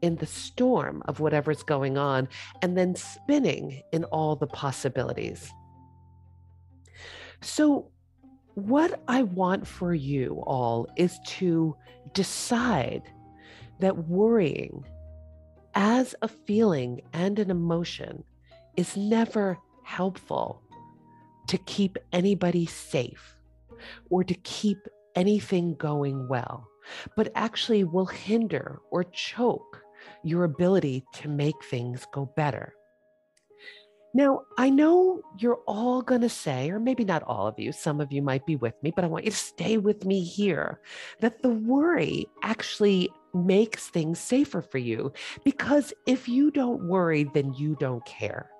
in 0.00 0.16
the 0.16 0.26
storm 0.26 1.02
of 1.06 1.20
whatever's 1.20 1.62
going 1.64 1.98
on 1.98 2.28
and 2.60 2.78
then 2.78 2.94
spinning 2.94 3.82
in 3.92 4.04
all 4.04 4.36
the 4.36 4.46
possibilities. 4.46 5.52
So, 7.40 7.90
what 8.54 9.02
I 9.08 9.22
want 9.22 9.66
for 9.66 9.94
you 9.94 10.42
all 10.46 10.86
is 10.96 11.18
to 11.38 11.74
decide 12.12 13.02
that 13.82 14.08
worrying 14.08 14.84
as 15.74 16.14
a 16.22 16.28
feeling 16.28 17.00
and 17.12 17.38
an 17.40 17.50
emotion 17.50 18.22
is 18.76 18.96
never 18.96 19.58
helpful 19.82 20.62
to 21.48 21.58
keep 21.58 21.98
anybody 22.12 22.64
safe 22.64 23.36
or 24.08 24.22
to 24.22 24.34
keep 24.44 24.78
anything 25.16 25.74
going 25.74 26.28
well, 26.28 26.68
but 27.16 27.32
actually 27.34 27.82
will 27.82 28.06
hinder 28.06 28.80
or 28.92 29.02
choke 29.02 29.82
your 30.22 30.44
ability 30.44 31.04
to 31.12 31.28
make 31.28 31.62
things 31.64 32.06
go 32.12 32.26
better. 32.36 32.72
Now, 34.14 34.42
I 34.58 34.70
know 34.70 35.22
you're 35.38 35.60
all 35.66 36.02
going 36.02 36.20
to 36.20 36.28
say, 36.28 36.70
or 36.70 36.78
maybe 36.78 37.04
not 37.04 37.24
all 37.24 37.48
of 37.48 37.58
you, 37.58 37.72
some 37.72 38.00
of 38.00 38.12
you 38.12 38.22
might 38.22 38.46
be 38.46 38.56
with 38.56 38.74
me, 38.82 38.92
but 38.94 39.04
I 39.04 39.08
want 39.08 39.24
you 39.24 39.30
to 39.32 39.36
stay 39.36 39.78
with 39.78 40.04
me 40.04 40.22
here 40.22 40.80
that 41.20 41.42
the 41.42 41.48
worry 41.48 42.26
actually 42.44 43.10
makes 43.34 43.88
things 43.88 44.18
safer 44.18 44.62
for 44.62 44.78
you 44.78 45.12
because 45.44 45.92
if 46.06 46.28
you 46.28 46.50
don't 46.50 46.88
worry, 46.88 47.24
then 47.34 47.52
you 47.54 47.76
don't 47.78 48.04
care. 48.04 48.50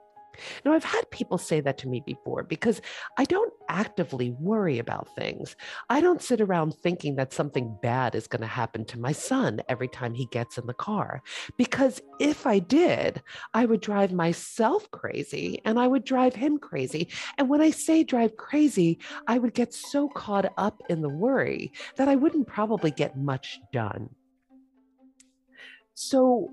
Now, 0.65 0.73
I've 0.73 0.85
had 0.85 1.11
people 1.11 1.39
say 1.39 1.61
that 1.61 1.79
to 1.79 1.89
me 1.89 2.03
before 2.05 2.43
because 2.43 2.81
I 3.19 3.25
don't 3.25 3.53
actively 3.69 4.31
worry 4.31 4.79
about 4.79 5.15
things. 5.15 5.57
I 5.89 6.01
don't 6.01 6.23
sit 6.23 6.41
around 6.41 6.75
thinking 6.75 7.17
that 7.17 7.33
something 7.33 7.77
bad 7.83 8.15
is 8.15 8.27
going 8.27 8.41
to 8.43 8.47
happen 8.47 8.85
to 8.87 9.01
my 9.01 9.13
son 9.13 9.61
every 9.69 9.89
time 9.89 10.15
he 10.15 10.27
gets 10.27 10.59
in 10.59 10.67
the 10.67 10.75
car. 10.75 11.23
Because 11.57 12.01
if 12.19 12.47
I 12.47 12.59
did, 12.59 13.23
I 13.55 13.67
would 13.67 13.81
drive 13.81 14.13
myself 14.13 14.91
crazy 14.91 15.61
and 15.65 15.79
I 15.79 15.87
would 15.87 16.05
drive 16.05 16.35
him 16.35 16.59
crazy. 16.59 17.09
And 17.39 17.49
when 17.49 17.61
I 17.61 17.71
say 17.71 18.05
drive 18.05 18.37
crazy, 18.37 18.99
I 19.27 19.39
would 19.39 19.55
get 19.55 19.75
so 19.75 20.09
caught 20.09 20.53
up 20.57 20.83
in 20.89 21.03
the 21.03 21.09
worry 21.09 21.73
that 21.97 22.09
I 22.09 22.17
wouldn't 22.17 22.47
probably 22.47 22.91
get 22.91 23.19
much 23.19 23.61
done. 23.73 24.11
So, 26.05 26.51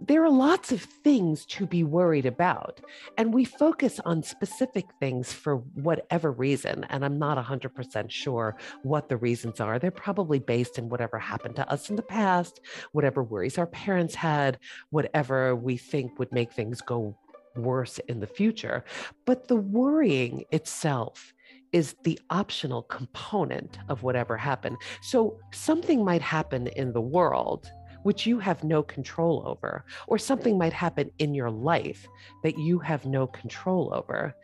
there 0.00 0.24
are 0.24 0.30
lots 0.30 0.72
of 0.72 0.82
things 0.82 1.46
to 1.46 1.64
be 1.64 1.84
worried 1.84 2.26
about, 2.26 2.80
and 3.16 3.32
we 3.32 3.44
focus 3.44 4.00
on 4.04 4.24
specific 4.24 4.86
things 4.98 5.32
for 5.32 5.58
whatever 5.74 6.32
reason. 6.32 6.84
And 6.90 7.04
I'm 7.04 7.16
not 7.16 7.38
100% 7.38 8.10
sure 8.10 8.56
what 8.82 9.08
the 9.08 9.16
reasons 9.16 9.60
are. 9.60 9.78
They're 9.78 9.92
probably 9.92 10.40
based 10.40 10.76
in 10.76 10.88
whatever 10.88 11.20
happened 11.20 11.54
to 11.56 11.70
us 11.70 11.88
in 11.88 11.94
the 11.94 12.02
past, 12.02 12.60
whatever 12.90 13.22
worries 13.22 13.58
our 13.58 13.68
parents 13.68 14.16
had, 14.16 14.58
whatever 14.88 15.54
we 15.54 15.76
think 15.76 16.18
would 16.18 16.32
make 16.32 16.52
things 16.52 16.80
go 16.80 17.16
worse 17.54 17.98
in 18.08 18.18
the 18.18 18.26
future. 18.26 18.84
But 19.24 19.46
the 19.46 19.56
worrying 19.56 20.46
itself 20.50 21.32
is 21.72 21.94
the 22.02 22.18
optional 22.30 22.82
component 22.82 23.78
of 23.88 24.02
whatever 24.02 24.36
happened. 24.36 24.78
So 25.02 25.38
something 25.52 26.04
might 26.04 26.22
happen 26.22 26.66
in 26.68 26.92
the 26.92 27.00
world 27.00 27.70
which 28.02 28.26
you 28.26 28.38
have 28.38 28.64
no 28.64 28.82
control 28.82 29.42
over, 29.46 29.84
or 30.06 30.18
something 30.18 30.58
might 30.58 30.72
happen 30.72 31.10
in 31.18 31.34
your 31.34 31.50
life 31.50 32.06
that 32.42 32.58
you 32.58 32.78
have 32.78 33.06
no 33.06 33.26
control 33.26 33.92
over. 33.94 34.34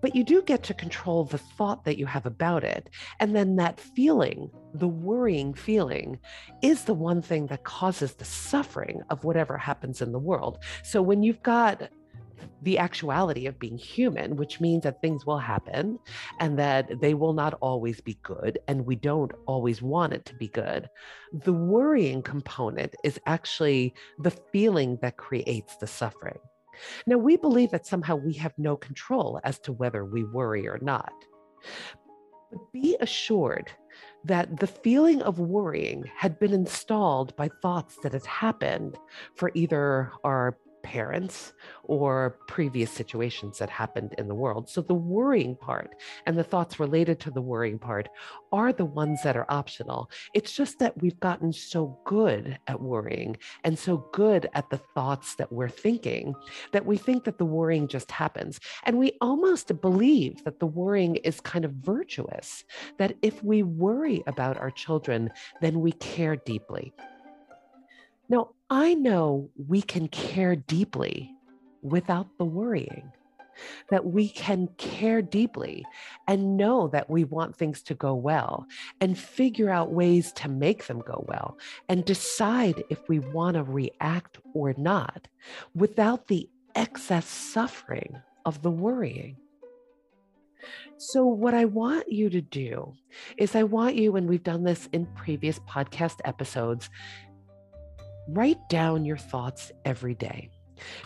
But 0.00 0.14
you 0.14 0.24
do 0.24 0.40
get 0.42 0.62
to 0.64 0.74
control 0.74 1.24
the 1.24 1.38
thought 1.38 1.84
that 1.84 1.98
you 1.98 2.06
have 2.06 2.24
about 2.24 2.64
it. 2.64 2.88
And 3.18 3.36
then 3.36 3.56
that 3.56 3.78
feeling, 3.78 4.50
the 4.72 4.88
worrying 4.88 5.52
feeling, 5.52 6.18
is 6.62 6.84
the 6.84 6.94
one 6.94 7.20
thing 7.20 7.46
that 7.48 7.64
causes 7.64 8.14
the 8.14 8.24
suffering 8.24 9.02
of 9.10 9.24
whatever 9.24 9.58
happens 9.58 10.00
in 10.00 10.12
the 10.12 10.18
world. 10.18 10.58
So 10.82 11.02
when 11.02 11.22
you've 11.22 11.42
got 11.42 11.90
the 12.62 12.78
actuality 12.78 13.46
of 13.46 13.58
being 13.58 13.78
human, 13.78 14.36
which 14.36 14.60
means 14.60 14.82
that 14.84 15.00
things 15.00 15.26
will 15.26 15.38
happen 15.38 15.98
and 16.38 16.58
that 16.58 17.00
they 17.00 17.14
will 17.14 17.32
not 17.32 17.54
always 17.60 18.00
be 18.00 18.18
good, 18.22 18.58
and 18.68 18.86
we 18.86 18.96
don't 18.96 19.32
always 19.46 19.82
want 19.82 20.12
it 20.12 20.24
to 20.26 20.34
be 20.34 20.48
good. 20.48 20.88
The 21.32 21.52
worrying 21.52 22.22
component 22.22 22.94
is 23.04 23.20
actually 23.26 23.94
the 24.18 24.30
feeling 24.30 24.98
that 25.02 25.16
creates 25.16 25.76
the 25.76 25.86
suffering. 25.86 26.38
Now, 27.06 27.18
we 27.18 27.36
believe 27.36 27.70
that 27.70 27.86
somehow 27.86 28.16
we 28.16 28.32
have 28.34 28.54
no 28.56 28.76
control 28.76 29.40
as 29.44 29.58
to 29.60 29.72
whether 29.72 30.04
we 30.04 30.24
worry 30.24 30.68
or 30.68 30.78
not. 30.80 31.12
But 32.50 32.72
be 32.72 32.96
assured 33.00 33.70
that 34.24 34.60
the 34.60 34.66
feeling 34.66 35.22
of 35.22 35.38
worrying 35.38 36.04
had 36.16 36.38
been 36.38 36.52
installed 36.52 37.36
by 37.36 37.48
thoughts 37.62 37.96
that 38.02 38.12
has 38.12 38.26
happened 38.26 38.96
for 39.36 39.50
either 39.54 40.12
our 40.24 40.56
parents 40.82 41.52
or 41.84 42.38
previous 42.46 42.90
situations 42.90 43.58
that 43.58 43.70
happened 43.70 44.14
in 44.18 44.28
the 44.28 44.34
world. 44.34 44.68
So 44.68 44.80
the 44.80 44.94
worrying 44.94 45.56
part 45.56 45.94
and 46.26 46.38
the 46.38 46.44
thoughts 46.44 46.80
related 46.80 47.20
to 47.20 47.30
the 47.30 47.40
worrying 47.40 47.78
part 47.78 48.08
are 48.52 48.72
the 48.72 48.84
ones 48.84 49.22
that 49.22 49.36
are 49.36 49.46
optional. 49.48 50.10
It's 50.34 50.52
just 50.52 50.78
that 50.78 51.00
we've 51.00 51.18
gotten 51.20 51.52
so 51.52 51.98
good 52.04 52.58
at 52.66 52.80
worrying 52.80 53.36
and 53.64 53.78
so 53.78 54.08
good 54.12 54.48
at 54.54 54.70
the 54.70 54.78
thoughts 54.94 55.34
that 55.36 55.52
we're 55.52 55.68
thinking 55.68 56.34
that 56.72 56.86
we 56.86 56.96
think 56.96 57.24
that 57.24 57.38
the 57.38 57.44
worrying 57.44 57.88
just 57.88 58.10
happens. 58.10 58.60
And 58.84 58.98
we 58.98 59.12
almost 59.20 59.80
believe 59.80 60.44
that 60.44 60.60
the 60.60 60.66
worrying 60.66 61.16
is 61.16 61.40
kind 61.40 61.64
of 61.64 61.72
virtuous, 61.72 62.64
that 62.98 63.16
if 63.22 63.42
we 63.42 63.62
worry 63.62 64.22
about 64.26 64.58
our 64.58 64.70
children, 64.70 65.30
then 65.60 65.80
we 65.80 65.92
care 65.92 66.36
deeply. 66.36 66.92
Now, 68.28 68.50
I 68.70 68.94
know 68.94 69.50
we 69.56 69.82
can 69.82 70.06
care 70.06 70.54
deeply 70.54 71.34
without 71.82 72.28
the 72.38 72.44
worrying, 72.44 73.10
that 73.90 74.06
we 74.06 74.28
can 74.28 74.68
care 74.78 75.22
deeply 75.22 75.84
and 76.28 76.56
know 76.56 76.86
that 76.88 77.10
we 77.10 77.24
want 77.24 77.56
things 77.56 77.82
to 77.82 77.94
go 77.94 78.14
well 78.14 78.66
and 79.00 79.18
figure 79.18 79.70
out 79.70 79.90
ways 79.90 80.32
to 80.34 80.48
make 80.48 80.86
them 80.86 81.00
go 81.00 81.24
well 81.26 81.58
and 81.88 82.04
decide 82.04 82.84
if 82.90 83.08
we 83.08 83.18
want 83.18 83.56
to 83.56 83.64
react 83.64 84.38
or 84.54 84.72
not 84.78 85.26
without 85.74 86.28
the 86.28 86.48
excess 86.76 87.26
suffering 87.26 88.22
of 88.44 88.62
the 88.62 88.70
worrying. 88.70 89.36
So, 90.98 91.24
what 91.24 91.54
I 91.54 91.64
want 91.64 92.12
you 92.12 92.28
to 92.28 92.42
do 92.42 92.92
is, 93.38 93.56
I 93.56 93.62
want 93.62 93.96
you, 93.96 94.16
and 94.16 94.28
we've 94.28 94.42
done 94.42 94.62
this 94.62 94.88
in 94.92 95.06
previous 95.06 95.58
podcast 95.60 96.20
episodes, 96.24 96.90
write 98.32 98.68
down 98.68 99.04
your 99.04 99.16
thoughts 99.16 99.72
every 99.84 100.14
day. 100.14 100.50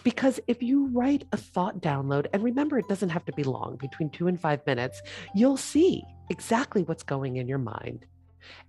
Because 0.02 0.38
if 0.46 0.62
you 0.62 0.86
write 0.88 1.24
a 1.32 1.36
thought 1.36 1.80
download, 1.80 2.26
and 2.32 2.42
remember, 2.42 2.78
it 2.78 2.88
doesn't 2.88 3.08
have 3.08 3.24
to 3.24 3.32
be 3.32 3.42
long, 3.42 3.76
between 3.80 4.10
two 4.10 4.28
and 4.28 4.40
five 4.40 4.64
minutes, 4.66 5.02
you'll 5.34 5.56
see 5.56 6.02
exactly 6.30 6.82
what's 6.82 7.02
going 7.02 7.36
in 7.36 7.48
your 7.48 7.58
mind 7.58 8.06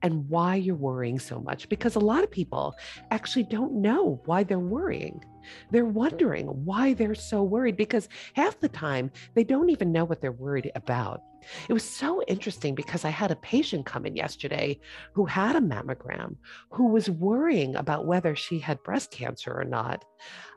and 0.01 0.27
why 0.29 0.55
you're 0.55 0.75
worrying 0.75 1.19
so 1.19 1.39
much. 1.39 1.69
Because 1.69 1.95
a 1.95 1.99
lot 1.99 2.23
of 2.23 2.31
people 2.31 2.75
actually 3.11 3.43
don't 3.43 3.73
know 3.73 4.21
why 4.25 4.43
they're 4.43 4.59
worrying. 4.59 5.23
They're 5.71 5.85
wondering 5.85 6.47
why 6.47 6.93
they're 6.93 7.15
so 7.15 7.43
worried 7.43 7.77
because 7.77 8.09
half 8.33 8.59
the 8.59 8.69
time 8.69 9.11
they 9.35 9.43
don't 9.43 9.69
even 9.69 9.91
know 9.91 10.05
what 10.05 10.21
they're 10.21 10.31
worried 10.31 10.71
about. 10.75 11.21
It 11.69 11.73
was 11.73 11.83
so 11.83 12.23
interesting 12.23 12.75
because 12.75 13.05
I 13.05 13.09
had 13.09 13.31
a 13.31 13.35
patient 13.37 13.85
come 13.85 14.05
in 14.05 14.15
yesterday 14.15 14.79
who 15.13 15.25
had 15.25 15.55
a 15.55 15.61
mammogram 15.61 16.35
who 16.71 16.87
was 16.87 17.09
worrying 17.09 17.75
about 17.75 18.05
whether 18.05 18.35
she 18.35 18.59
had 18.59 18.83
breast 18.83 19.11
cancer 19.11 19.53
or 19.53 19.63
not. 19.63 20.05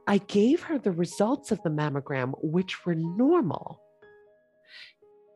I 0.07 0.19
gave 0.19 0.63
her 0.63 0.79
the 0.79 0.93
results 0.93 1.53
of 1.53 1.63
the 1.63 1.71
mammogram, 1.71 2.33
which 2.43 2.85
were 2.87 2.95
normal. 2.95 3.83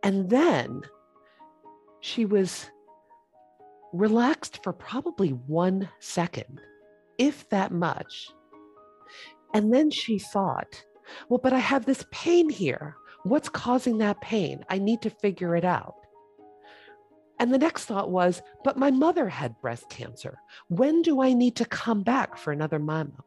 And 0.03 0.31
then 0.31 0.83
she 2.01 2.25
was 2.25 2.71
relaxed 3.93 4.63
for 4.63 4.73
probably 4.73 5.31
one 5.31 5.89
second, 6.01 6.61
if 7.19 7.49
that 7.51 7.73
much. 7.73 8.31
And 9.55 9.73
then 9.73 9.91
she 9.91 10.19
thought, 10.19 10.83
well, 11.29 11.41
but 11.43 11.53
I 11.53 11.59
have 11.59 11.85
this 11.85 12.05
pain 12.11 12.49
here. 12.49 12.97
What's 13.25 13.49
causing 13.49 13.99
that 13.99 14.21
pain? 14.21 14.65
I 14.69 14.79
need 14.79 15.03
to 15.03 15.11
figure 15.11 15.55
it 15.55 15.65
out. 15.65 15.95
And 17.39 17.53
the 17.53 17.59
next 17.59 17.87
thought 17.87 18.11
was, 18.11 18.43
but 18.65 18.79
my 18.79 18.91
mother 18.91 19.29
had 19.29 19.61
breast 19.61 19.89
cancer. 19.89 20.39
When 20.69 21.03
do 21.03 21.23
I 21.23 21.33
need 21.33 21.57
to 21.57 21.65
come 21.65 22.03
back 22.03 22.37
for 22.37 22.53
another 22.53 22.79
mammo? 22.79 23.21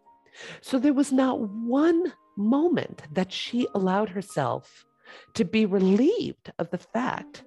So 0.61 0.79
there 0.79 0.93
was 0.93 1.11
not 1.11 1.41
one 1.41 2.13
moment 2.37 3.03
that 3.13 3.31
she 3.31 3.67
allowed 3.73 4.09
herself 4.09 4.85
to 5.33 5.45
be 5.45 5.65
relieved 5.65 6.51
of 6.59 6.69
the 6.71 6.77
fact 6.77 7.43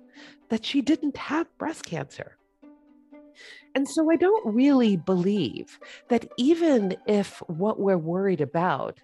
that 0.49 0.65
she 0.65 0.81
didn't 0.81 1.17
have 1.17 1.47
breast 1.59 1.85
cancer. 1.85 2.37
And 3.75 3.89
so 3.89 4.11
I 4.11 4.17
don't 4.17 4.55
really 4.55 4.97
believe 4.97 5.79
that 6.09 6.29
even 6.37 6.97
if 7.07 7.39
what 7.47 7.79
we're 7.79 7.99
worried 7.99 8.41
about 8.41 8.99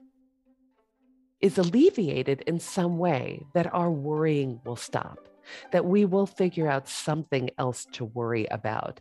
is 1.45 1.59
alleviated 1.59 2.41
in 2.47 2.59
some 2.59 2.97
way, 2.97 3.45
that 3.53 3.75
our 3.75 3.91
worrying 3.91 4.59
will 4.65 4.77
stop, 4.77 5.29
that 5.73 5.85
we 5.85 6.07
will 6.07 6.25
figure 6.25 6.67
out 6.67 6.89
something 6.89 7.51
else 7.59 7.85
to 7.93 8.03
worry 8.03 8.47
about. 8.51 8.99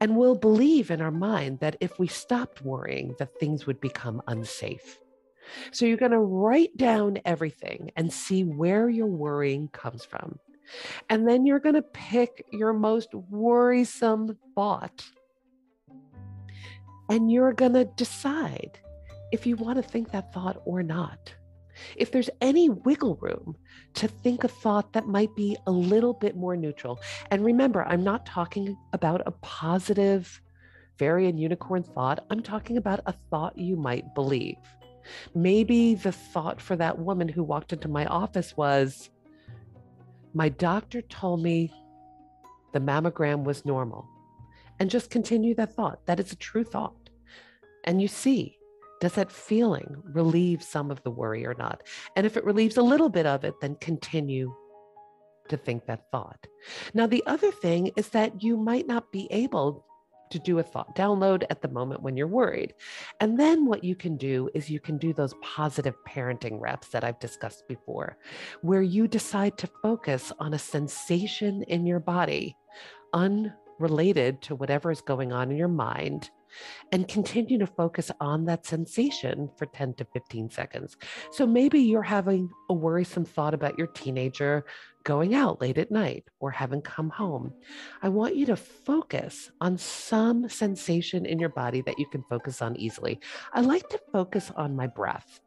And 0.00 0.16
we'll 0.16 0.34
believe 0.34 0.90
in 0.90 1.00
our 1.00 1.12
mind 1.12 1.60
that 1.60 1.76
if 1.78 1.96
we 1.96 2.08
stopped 2.08 2.62
worrying, 2.62 3.14
that 3.20 3.38
things 3.38 3.64
would 3.68 3.80
become 3.80 4.20
unsafe. 4.26 4.98
So 5.70 5.86
you're 5.86 5.96
going 5.96 6.10
to 6.10 6.18
write 6.18 6.76
down 6.76 7.20
everything 7.24 7.92
and 7.94 8.12
see 8.12 8.42
where 8.42 8.88
your 8.88 9.06
worrying 9.06 9.68
comes 9.68 10.04
from. 10.04 10.40
And 11.08 11.28
then 11.28 11.46
you're 11.46 11.60
going 11.60 11.76
to 11.76 11.82
pick 11.82 12.44
your 12.50 12.72
most 12.72 13.14
worrisome 13.14 14.36
thought. 14.56 15.04
And 17.08 17.30
you're 17.30 17.52
going 17.52 17.74
to 17.74 17.84
decide 17.84 18.80
if 19.30 19.46
you 19.46 19.54
want 19.54 19.76
to 19.76 19.88
think 19.88 20.10
that 20.10 20.32
thought 20.34 20.60
or 20.64 20.82
not. 20.82 21.32
If 21.96 22.12
there's 22.12 22.30
any 22.40 22.68
wiggle 22.68 23.16
room 23.16 23.56
to 23.94 24.08
think 24.08 24.44
a 24.44 24.48
thought 24.48 24.92
that 24.92 25.06
might 25.06 25.34
be 25.34 25.56
a 25.66 25.70
little 25.70 26.12
bit 26.12 26.36
more 26.36 26.56
neutral. 26.56 27.00
And 27.30 27.44
remember, 27.44 27.84
I'm 27.84 28.04
not 28.04 28.26
talking 28.26 28.76
about 28.92 29.22
a 29.26 29.32
positive 29.32 30.40
fairy 30.98 31.28
and 31.28 31.38
unicorn 31.40 31.82
thought. 31.82 32.24
I'm 32.30 32.42
talking 32.42 32.76
about 32.76 33.00
a 33.06 33.14
thought 33.30 33.58
you 33.58 33.76
might 33.76 34.14
believe. 34.14 34.56
Maybe 35.34 35.94
the 35.94 36.12
thought 36.12 36.60
for 36.60 36.76
that 36.76 36.98
woman 36.98 37.28
who 37.28 37.42
walked 37.42 37.72
into 37.72 37.88
my 37.88 38.04
office 38.06 38.56
was, 38.56 39.10
my 40.34 40.48
doctor 40.48 41.00
told 41.02 41.42
me 41.42 41.72
the 42.72 42.80
mammogram 42.80 43.44
was 43.44 43.64
normal. 43.64 44.06
And 44.80 44.90
just 44.90 45.10
continue 45.10 45.54
that 45.56 45.74
thought. 45.74 46.04
That 46.06 46.20
is 46.20 46.32
a 46.32 46.36
true 46.36 46.64
thought. 46.64 47.10
And 47.84 48.00
you 48.02 48.08
see, 48.08 48.57
does 49.00 49.12
that 49.12 49.30
feeling 49.30 49.96
relieve 50.04 50.62
some 50.62 50.90
of 50.90 51.02
the 51.02 51.10
worry 51.10 51.46
or 51.46 51.54
not? 51.54 51.82
And 52.16 52.26
if 52.26 52.36
it 52.36 52.44
relieves 52.44 52.76
a 52.76 52.82
little 52.82 53.08
bit 53.08 53.26
of 53.26 53.44
it, 53.44 53.54
then 53.60 53.76
continue 53.76 54.54
to 55.48 55.56
think 55.56 55.86
that 55.86 56.10
thought. 56.10 56.46
Now, 56.94 57.06
the 57.06 57.24
other 57.26 57.50
thing 57.50 57.90
is 57.96 58.08
that 58.10 58.42
you 58.42 58.56
might 58.56 58.86
not 58.86 59.10
be 59.12 59.28
able 59.30 59.84
to 60.30 60.38
do 60.38 60.58
a 60.58 60.62
thought 60.62 60.94
download 60.94 61.44
at 61.48 61.62
the 61.62 61.68
moment 61.68 62.02
when 62.02 62.16
you're 62.16 62.26
worried. 62.26 62.74
And 63.20 63.38
then 63.38 63.64
what 63.64 63.82
you 63.82 63.94
can 63.94 64.16
do 64.16 64.50
is 64.54 64.68
you 64.68 64.80
can 64.80 64.98
do 64.98 65.12
those 65.12 65.34
positive 65.42 65.94
parenting 66.06 66.60
reps 66.60 66.88
that 66.88 67.02
I've 67.02 67.18
discussed 67.18 67.66
before, 67.66 68.18
where 68.60 68.82
you 68.82 69.08
decide 69.08 69.56
to 69.58 69.70
focus 69.82 70.32
on 70.38 70.54
a 70.54 70.58
sensation 70.58 71.62
in 71.64 71.86
your 71.86 72.00
body 72.00 72.54
unrelated 73.14 74.42
to 74.42 74.54
whatever 74.54 74.90
is 74.90 75.00
going 75.00 75.32
on 75.32 75.50
in 75.50 75.56
your 75.56 75.68
mind 75.68 76.30
and 76.92 77.08
continue 77.08 77.58
to 77.58 77.66
focus 77.66 78.10
on 78.20 78.44
that 78.46 78.66
sensation 78.66 79.50
for 79.56 79.66
10 79.66 79.94
to 79.94 80.06
15 80.12 80.50
seconds. 80.50 80.96
So 81.30 81.46
maybe 81.46 81.80
you're 81.80 82.02
having 82.02 82.50
a 82.70 82.74
worrisome 82.74 83.24
thought 83.24 83.54
about 83.54 83.78
your 83.78 83.88
teenager 83.88 84.64
going 85.04 85.34
out 85.34 85.60
late 85.60 85.78
at 85.78 85.90
night 85.90 86.24
or 86.40 86.50
having 86.50 86.82
come 86.82 87.10
home. 87.10 87.52
I 88.02 88.08
want 88.08 88.36
you 88.36 88.46
to 88.46 88.56
focus 88.56 89.50
on 89.60 89.78
some 89.78 90.48
sensation 90.48 91.24
in 91.24 91.38
your 91.38 91.48
body 91.48 91.80
that 91.82 91.98
you 91.98 92.06
can 92.10 92.22
focus 92.28 92.60
on 92.60 92.76
easily. 92.76 93.20
I 93.52 93.60
like 93.60 93.88
to 93.90 94.00
focus 94.12 94.50
on 94.56 94.76
my 94.76 94.86
breath 94.86 95.40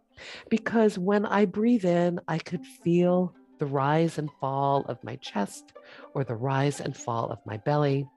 because 0.49 0.97
when 0.97 1.25
I 1.25 1.45
breathe 1.45 1.85
in, 1.85 2.19
I 2.27 2.37
could 2.39 2.65
feel 2.65 3.35
the 3.61 3.67
rise 3.67 4.17
and 4.17 4.31
fall 4.39 4.83
of 4.87 5.03
my 5.03 5.15
chest 5.17 5.73
or 6.15 6.23
the 6.23 6.33
rise 6.33 6.81
and 6.81 6.97
fall 6.97 7.29
of 7.29 7.37
my 7.45 7.57
belly. 7.57 8.07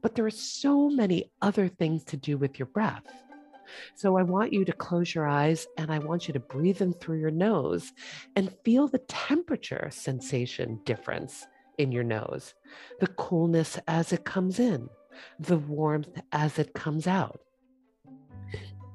But 0.00 0.14
there 0.14 0.24
are 0.24 0.30
so 0.30 0.88
many 0.88 1.32
other 1.42 1.66
things 1.66 2.04
to 2.04 2.16
do 2.16 2.38
with 2.38 2.56
your 2.56 2.66
breath. 2.66 3.02
So 3.96 4.16
I 4.16 4.22
want 4.22 4.52
you 4.52 4.64
to 4.64 4.72
close 4.72 5.12
your 5.12 5.26
eyes 5.26 5.66
and 5.76 5.90
I 5.90 5.98
want 5.98 6.28
you 6.28 6.34
to 6.34 6.38
breathe 6.38 6.80
in 6.80 6.92
through 6.92 7.18
your 7.18 7.32
nose 7.32 7.92
and 8.36 8.56
feel 8.64 8.86
the 8.86 9.00
temperature 9.08 9.88
sensation 9.90 10.78
difference 10.84 11.48
in 11.78 11.90
your 11.90 12.04
nose, 12.04 12.54
the 13.00 13.08
coolness 13.08 13.80
as 13.88 14.12
it 14.12 14.24
comes 14.24 14.60
in, 14.60 14.88
the 15.40 15.58
warmth 15.58 16.20
as 16.30 16.60
it 16.60 16.74
comes 16.74 17.08
out. 17.08 17.40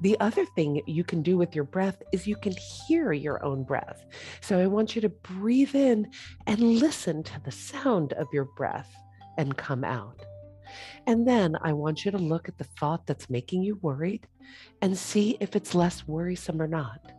The 0.01 0.19
other 0.19 0.45
thing 0.45 0.81
you 0.85 1.03
can 1.03 1.21
do 1.23 1.37
with 1.37 1.55
your 1.55 1.63
breath 1.63 2.01
is 2.11 2.27
you 2.27 2.35
can 2.35 2.53
hear 2.87 3.13
your 3.13 3.43
own 3.43 3.63
breath. 3.63 4.05
So 4.41 4.59
I 4.59 4.67
want 4.67 4.95
you 4.95 5.01
to 5.01 5.09
breathe 5.09 5.75
in 5.75 6.11
and 6.45 6.59
listen 6.79 7.23
to 7.23 7.41
the 7.43 7.51
sound 7.51 8.13
of 8.13 8.27
your 8.31 8.45
breath 8.55 8.93
and 9.37 9.57
come 9.57 9.83
out. 9.83 10.23
And 11.07 11.27
then 11.27 11.55
I 11.61 11.73
want 11.73 12.05
you 12.05 12.11
to 12.11 12.17
look 12.17 12.47
at 12.47 12.57
the 12.57 12.65
thought 12.79 13.07
that's 13.07 13.29
making 13.29 13.63
you 13.63 13.79
worried 13.81 14.27
and 14.81 14.97
see 14.97 15.37
if 15.39 15.55
it's 15.55 15.73
less 15.73 16.07
worrisome 16.07 16.61
or 16.61 16.67
not. 16.67 17.11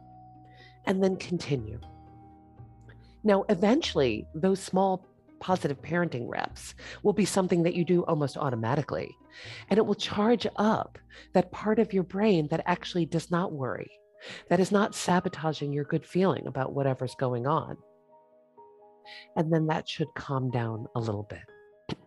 And 0.86 1.02
then 1.02 1.16
continue. 1.16 1.80
Now, 3.24 3.44
eventually, 3.48 4.26
those 4.34 4.60
small 4.60 5.04
positive 5.40 5.80
parenting 5.80 6.28
reps 6.28 6.74
will 7.02 7.12
be 7.12 7.24
something 7.24 7.62
that 7.62 7.74
you 7.74 7.84
do 7.84 8.04
almost 8.04 8.36
automatically. 8.36 9.14
And 9.68 9.78
it 9.78 9.86
will 9.86 9.94
charge 9.94 10.46
up 10.56 10.98
that 11.34 11.52
part 11.52 11.78
of 11.78 11.92
your 11.92 12.02
brain 12.02 12.48
that 12.50 12.62
actually 12.66 13.06
does 13.06 13.30
not 13.30 13.52
worry, 13.52 13.90
that 14.48 14.60
is 14.60 14.72
not 14.72 14.94
sabotaging 14.94 15.72
your 15.72 15.84
good 15.84 16.04
feeling 16.04 16.46
about 16.46 16.74
whatever's 16.74 17.14
going 17.14 17.46
on. 17.46 17.76
And 19.36 19.52
then 19.52 19.66
that 19.68 19.88
should 19.88 20.08
calm 20.14 20.50
down 20.50 20.86
a 20.94 21.00
little 21.00 21.26
bit. 21.28 21.98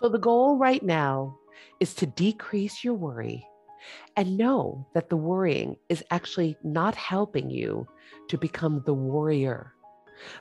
So 0.00 0.08
the 0.08 0.18
goal 0.18 0.58
right 0.58 0.82
now 0.82 1.38
is 1.80 1.94
to 1.94 2.06
decrease 2.06 2.84
your 2.84 2.94
worry 2.94 3.46
and 4.16 4.36
know 4.36 4.86
that 4.94 5.08
the 5.08 5.16
worrying 5.16 5.76
is 5.88 6.04
actually 6.10 6.56
not 6.62 6.94
helping 6.94 7.50
you 7.50 7.86
to 8.28 8.36
become 8.36 8.82
the 8.84 8.94
warrior 8.94 9.72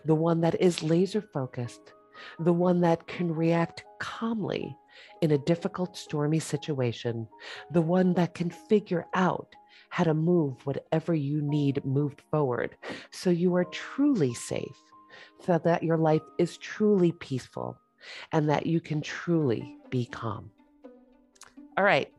the 0.06 0.16
one 0.16 0.42
that 0.42 0.60
is 0.62 0.84
laser 0.84 1.22
focused, 1.22 1.94
the 2.40 2.54
one 2.54 2.82
that 2.82 3.08
can 3.08 3.34
react 3.34 3.84
calmly 4.00 4.76
in 5.22 5.32
a 5.32 5.38
difficult, 5.38 5.98
stormy 5.98 6.40
situation, 6.40 7.28
the 7.72 7.82
one 7.82 8.14
that 8.14 8.34
can 8.34 8.50
figure 8.50 9.06
out 9.14 9.54
how 9.90 10.04
to 10.04 10.14
move 10.14 10.66
whatever 10.66 11.14
you 11.14 11.42
need 11.42 11.84
moved 11.86 12.22
forward 12.32 12.76
so 13.12 13.30
you 13.30 13.56
are 13.56 13.66
truly 13.66 14.34
safe, 14.34 14.78
so 15.40 15.58
that 15.64 15.84
your 15.84 15.98
life 15.98 16.22
is 16.38 16.58
truly 16.58 17.12
peaceful 17.14 17.78
and 18.32 18.50
that 18.50 18.66
you 18.66 18.80
can 18.80 19.02
truly 19.02 19.78
be 19.90 20.06
calm. 20.06 20.52
All 21.78 21.84
right, 21.84 22.12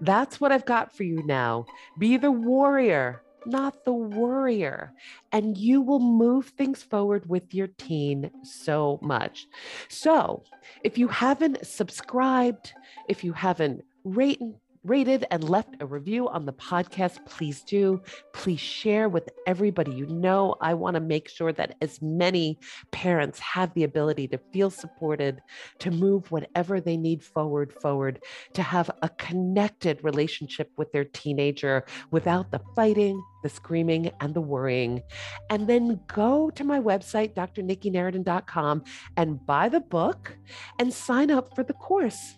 that's 0.00 0.40
what 0.40 0.52
I've 0.52 0.64
got 0.64 0.96
for 0.96 1.02
you 1.02 1.24
now. 1.26 1.66
Be 1.98 2.16
the 2.16 2.30
warrior 2.30 3.23
not 3.46 3.84
the 3.84 3.92
worrier. 3.92 4.92
And 5.32 5.56
you 5.56 5.80
will 5.80 6.00
move 6.00 6.48
things 6.48 6.82
forward 6.82 7.28
with 7.28 7.54
your 7.54 7.68
teen 7.68 8.30
so 8.42 8.98
much. 9.02 9.46
So, 9.88 10.44
if 10.82 10.98
you 10.98 11.08
haven't 11.08 11.66
subscribed, 11.66 12.72
if 13.08 13.24
you 13.24 13.32
haven't 13.32 13.84
rated, 14.04 14.54
rated 14.84 15.24
and 15.30 15.48
left 15.48 15.76
a 15.80 15.86
review 15.86 16.28
on 16.28 16.44
the 16.44 16.52
podcast, 16.52 17.24
please 17.26 17.62
do. 17.62 18.02
Please 18.34 18.60
share 18.60 19.08
with 19.08 19.28
everybody 19.46 19.92
you 19.92 20.06
know. 20.06 20.54
I 20.60 20.74
want 20.74 20.94
to 20.94 21.00
make 21.00 21.28
sure 21.28 21.52
that 21.52 21.76
as 21.80 22.02
many 22.02 22.58
parents 22.92 23.38
have 23.40 23.72
the 23.74 23.84
ability 23.84 24.28
to 24.28 24.38
feel 24.52 24.70
supported, 24.70 25.40
to 25.78 25.90
move 25.90 26.30
whatever 26.30 26.80
they 26.80 26.96
need 26.96 27.22
forward, 27.22 27.72
forward, 27.72 28.20
to 28.52 28.62
have 28.62 28.90
a 29.02 29.08
connected 29.08 30.04
relationship 30.04 30.70
with 30.76 30.92
their 30.92 31.04
teenager 31.04 31.84
without 32.10 32.50
the 32.50 32.60
fighting, 32.76 33.22
the 33.42 33.48
screaming, 33.48 34.10
and 34.20 34.34
the 34.34 34.40
worrying. 34.40 35.02
And 35.50 35.66
then 35.66 36.00
go 36.08 36.50
to 36.50 36.64
my 36.64 36.78
website, 36.78 37.34
drnikkinaridon.com, 37.34 38.84
and 39.16 39.46
buy 39.46 39.68
the 39.68 39.80
book 39.80 40.36
and 40.78 40.92
sign 40.92 41.30
up 41.30 41.54
for 41.54 41.64
the 41.64 41.74
course. 41.74 42.34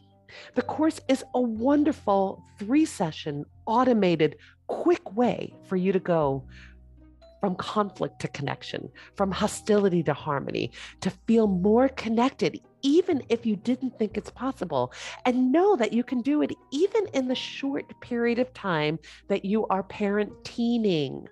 The 0.55 0.63
course 0.63 1.01
is 1.09 1.25
a 1.35 1.41
wonderful 1.41 2.43
three 2.59 2.85
session, 2.85 3.45
automated, 3.67 4.37
quick 4.67 5.17
way 5.17 5.55
for 5.69 5.77
you 5.77 5.93
to 5.93 6.01
go 6.01 6.45
from 7.41 7.55
conflict 7.57 8.21
to 8.21 8.29
connection, 8.29 8.89
from 9.15 9.31
hostility 9.31 10.03
to 10.03 10.15
harmony, 10.15 10.73
to 11.01 11.11
feel 11.27 11.47
more 11.47 11.89
connected, 11.91 12.59
even 12.83 13.23
if 13.29 13.45
you 13.45 13.57
didn't 13.57 13.99
think 13.99 14.17
it's 14.17 14.31
possible. 14.31 14.93
And 15.25 15.53
know 15.53 15.77
that 15.77 15.93
you 15.93 16.03
can 16.03 16.23
do 16.23 16.43
it 16.43 16.53
even 16.73 17.07
in 17.13 17.29
the 17.29 17.35
short 17.35 17.85
period 18.01 18.39
of 18.39 18.53
time 18.55 18.99
that 19.29 19.45
you 19.45 19.67
are 19.69 19.83
parent 19.83 20.33
teening 20.45 21.29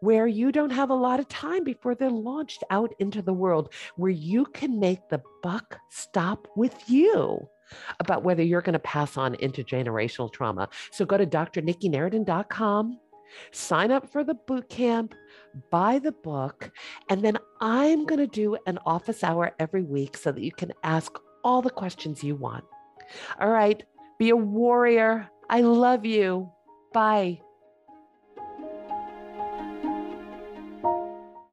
where 0.00 0.28
you 0.28 0.52
don't 0.52 0.70
have 0.70 0.90
a 0.90 0.94
lot 0.94 1.18
of 1.18 1.28
time 1.28 1.64
before 1.64 1.94
they're 1.94 2.08
launched 2.08 2.62
out 2.70 2.94
into 3.00 3.20
the 3.20 3.32
world, 3.32 3.72
where 3.96 4.12
you 4.12 4.44
can 4.44 4.78
make 4.78 5.08
the 5.08 5.20
buck 5.42 5.76
stop 5.90 6.46
with 6.54 6.88
you 6.88 7.48
about 8.00 8.22
whether 8.22 8.42
you're 8.42 8.62
going 8.62 8.74
to 8.74 8.78
pass 8.78 9.16
on 9.16 9.34
intergenerational 9.36 10.32
trauma. 10.32 10.68
So 10.90 11.04
go 11.04 11.16
to 11.16 11.26
drnikkinaridon.com, 11.26 12.98
sign 13.52 13.90
up 13.90 14.10
for 14.10 14.24
the 14.24 14.34
boot 14.34 14.68
camp, 14.68 15.14
buy 15.70 15.98
the 15.98 16.12
book, 16.12 16.70
and 17.08 17.22
then 17.22 17.38
I'm 17.60 18.06
going 18.06 18.20
to 18.20 18.26
do 18.26 18.56
an 18.66 18.78
office 18.86 19.24
hour 19.24 19.54
every 19.58 19.82
week 19.82 20.16
so 20.16 20.32
that 20.32 20.42
you 20.42 20.52
can 20.52 20.72
ask 20.82 21.18
all 21.44 21.62
the 21.62 21.70
questions 21.70 22.24
you 22.24 22.36
want. 22.36 22.64
All 23.40 23.48
right, 23.48 23.82
be 24.18 24.30
a 24.30 24.36
warrior. 24.36 25.30
I 25.48 25.62
love 25.62 26.04
you. 26.04 26.50
Bye. 26.92 27.40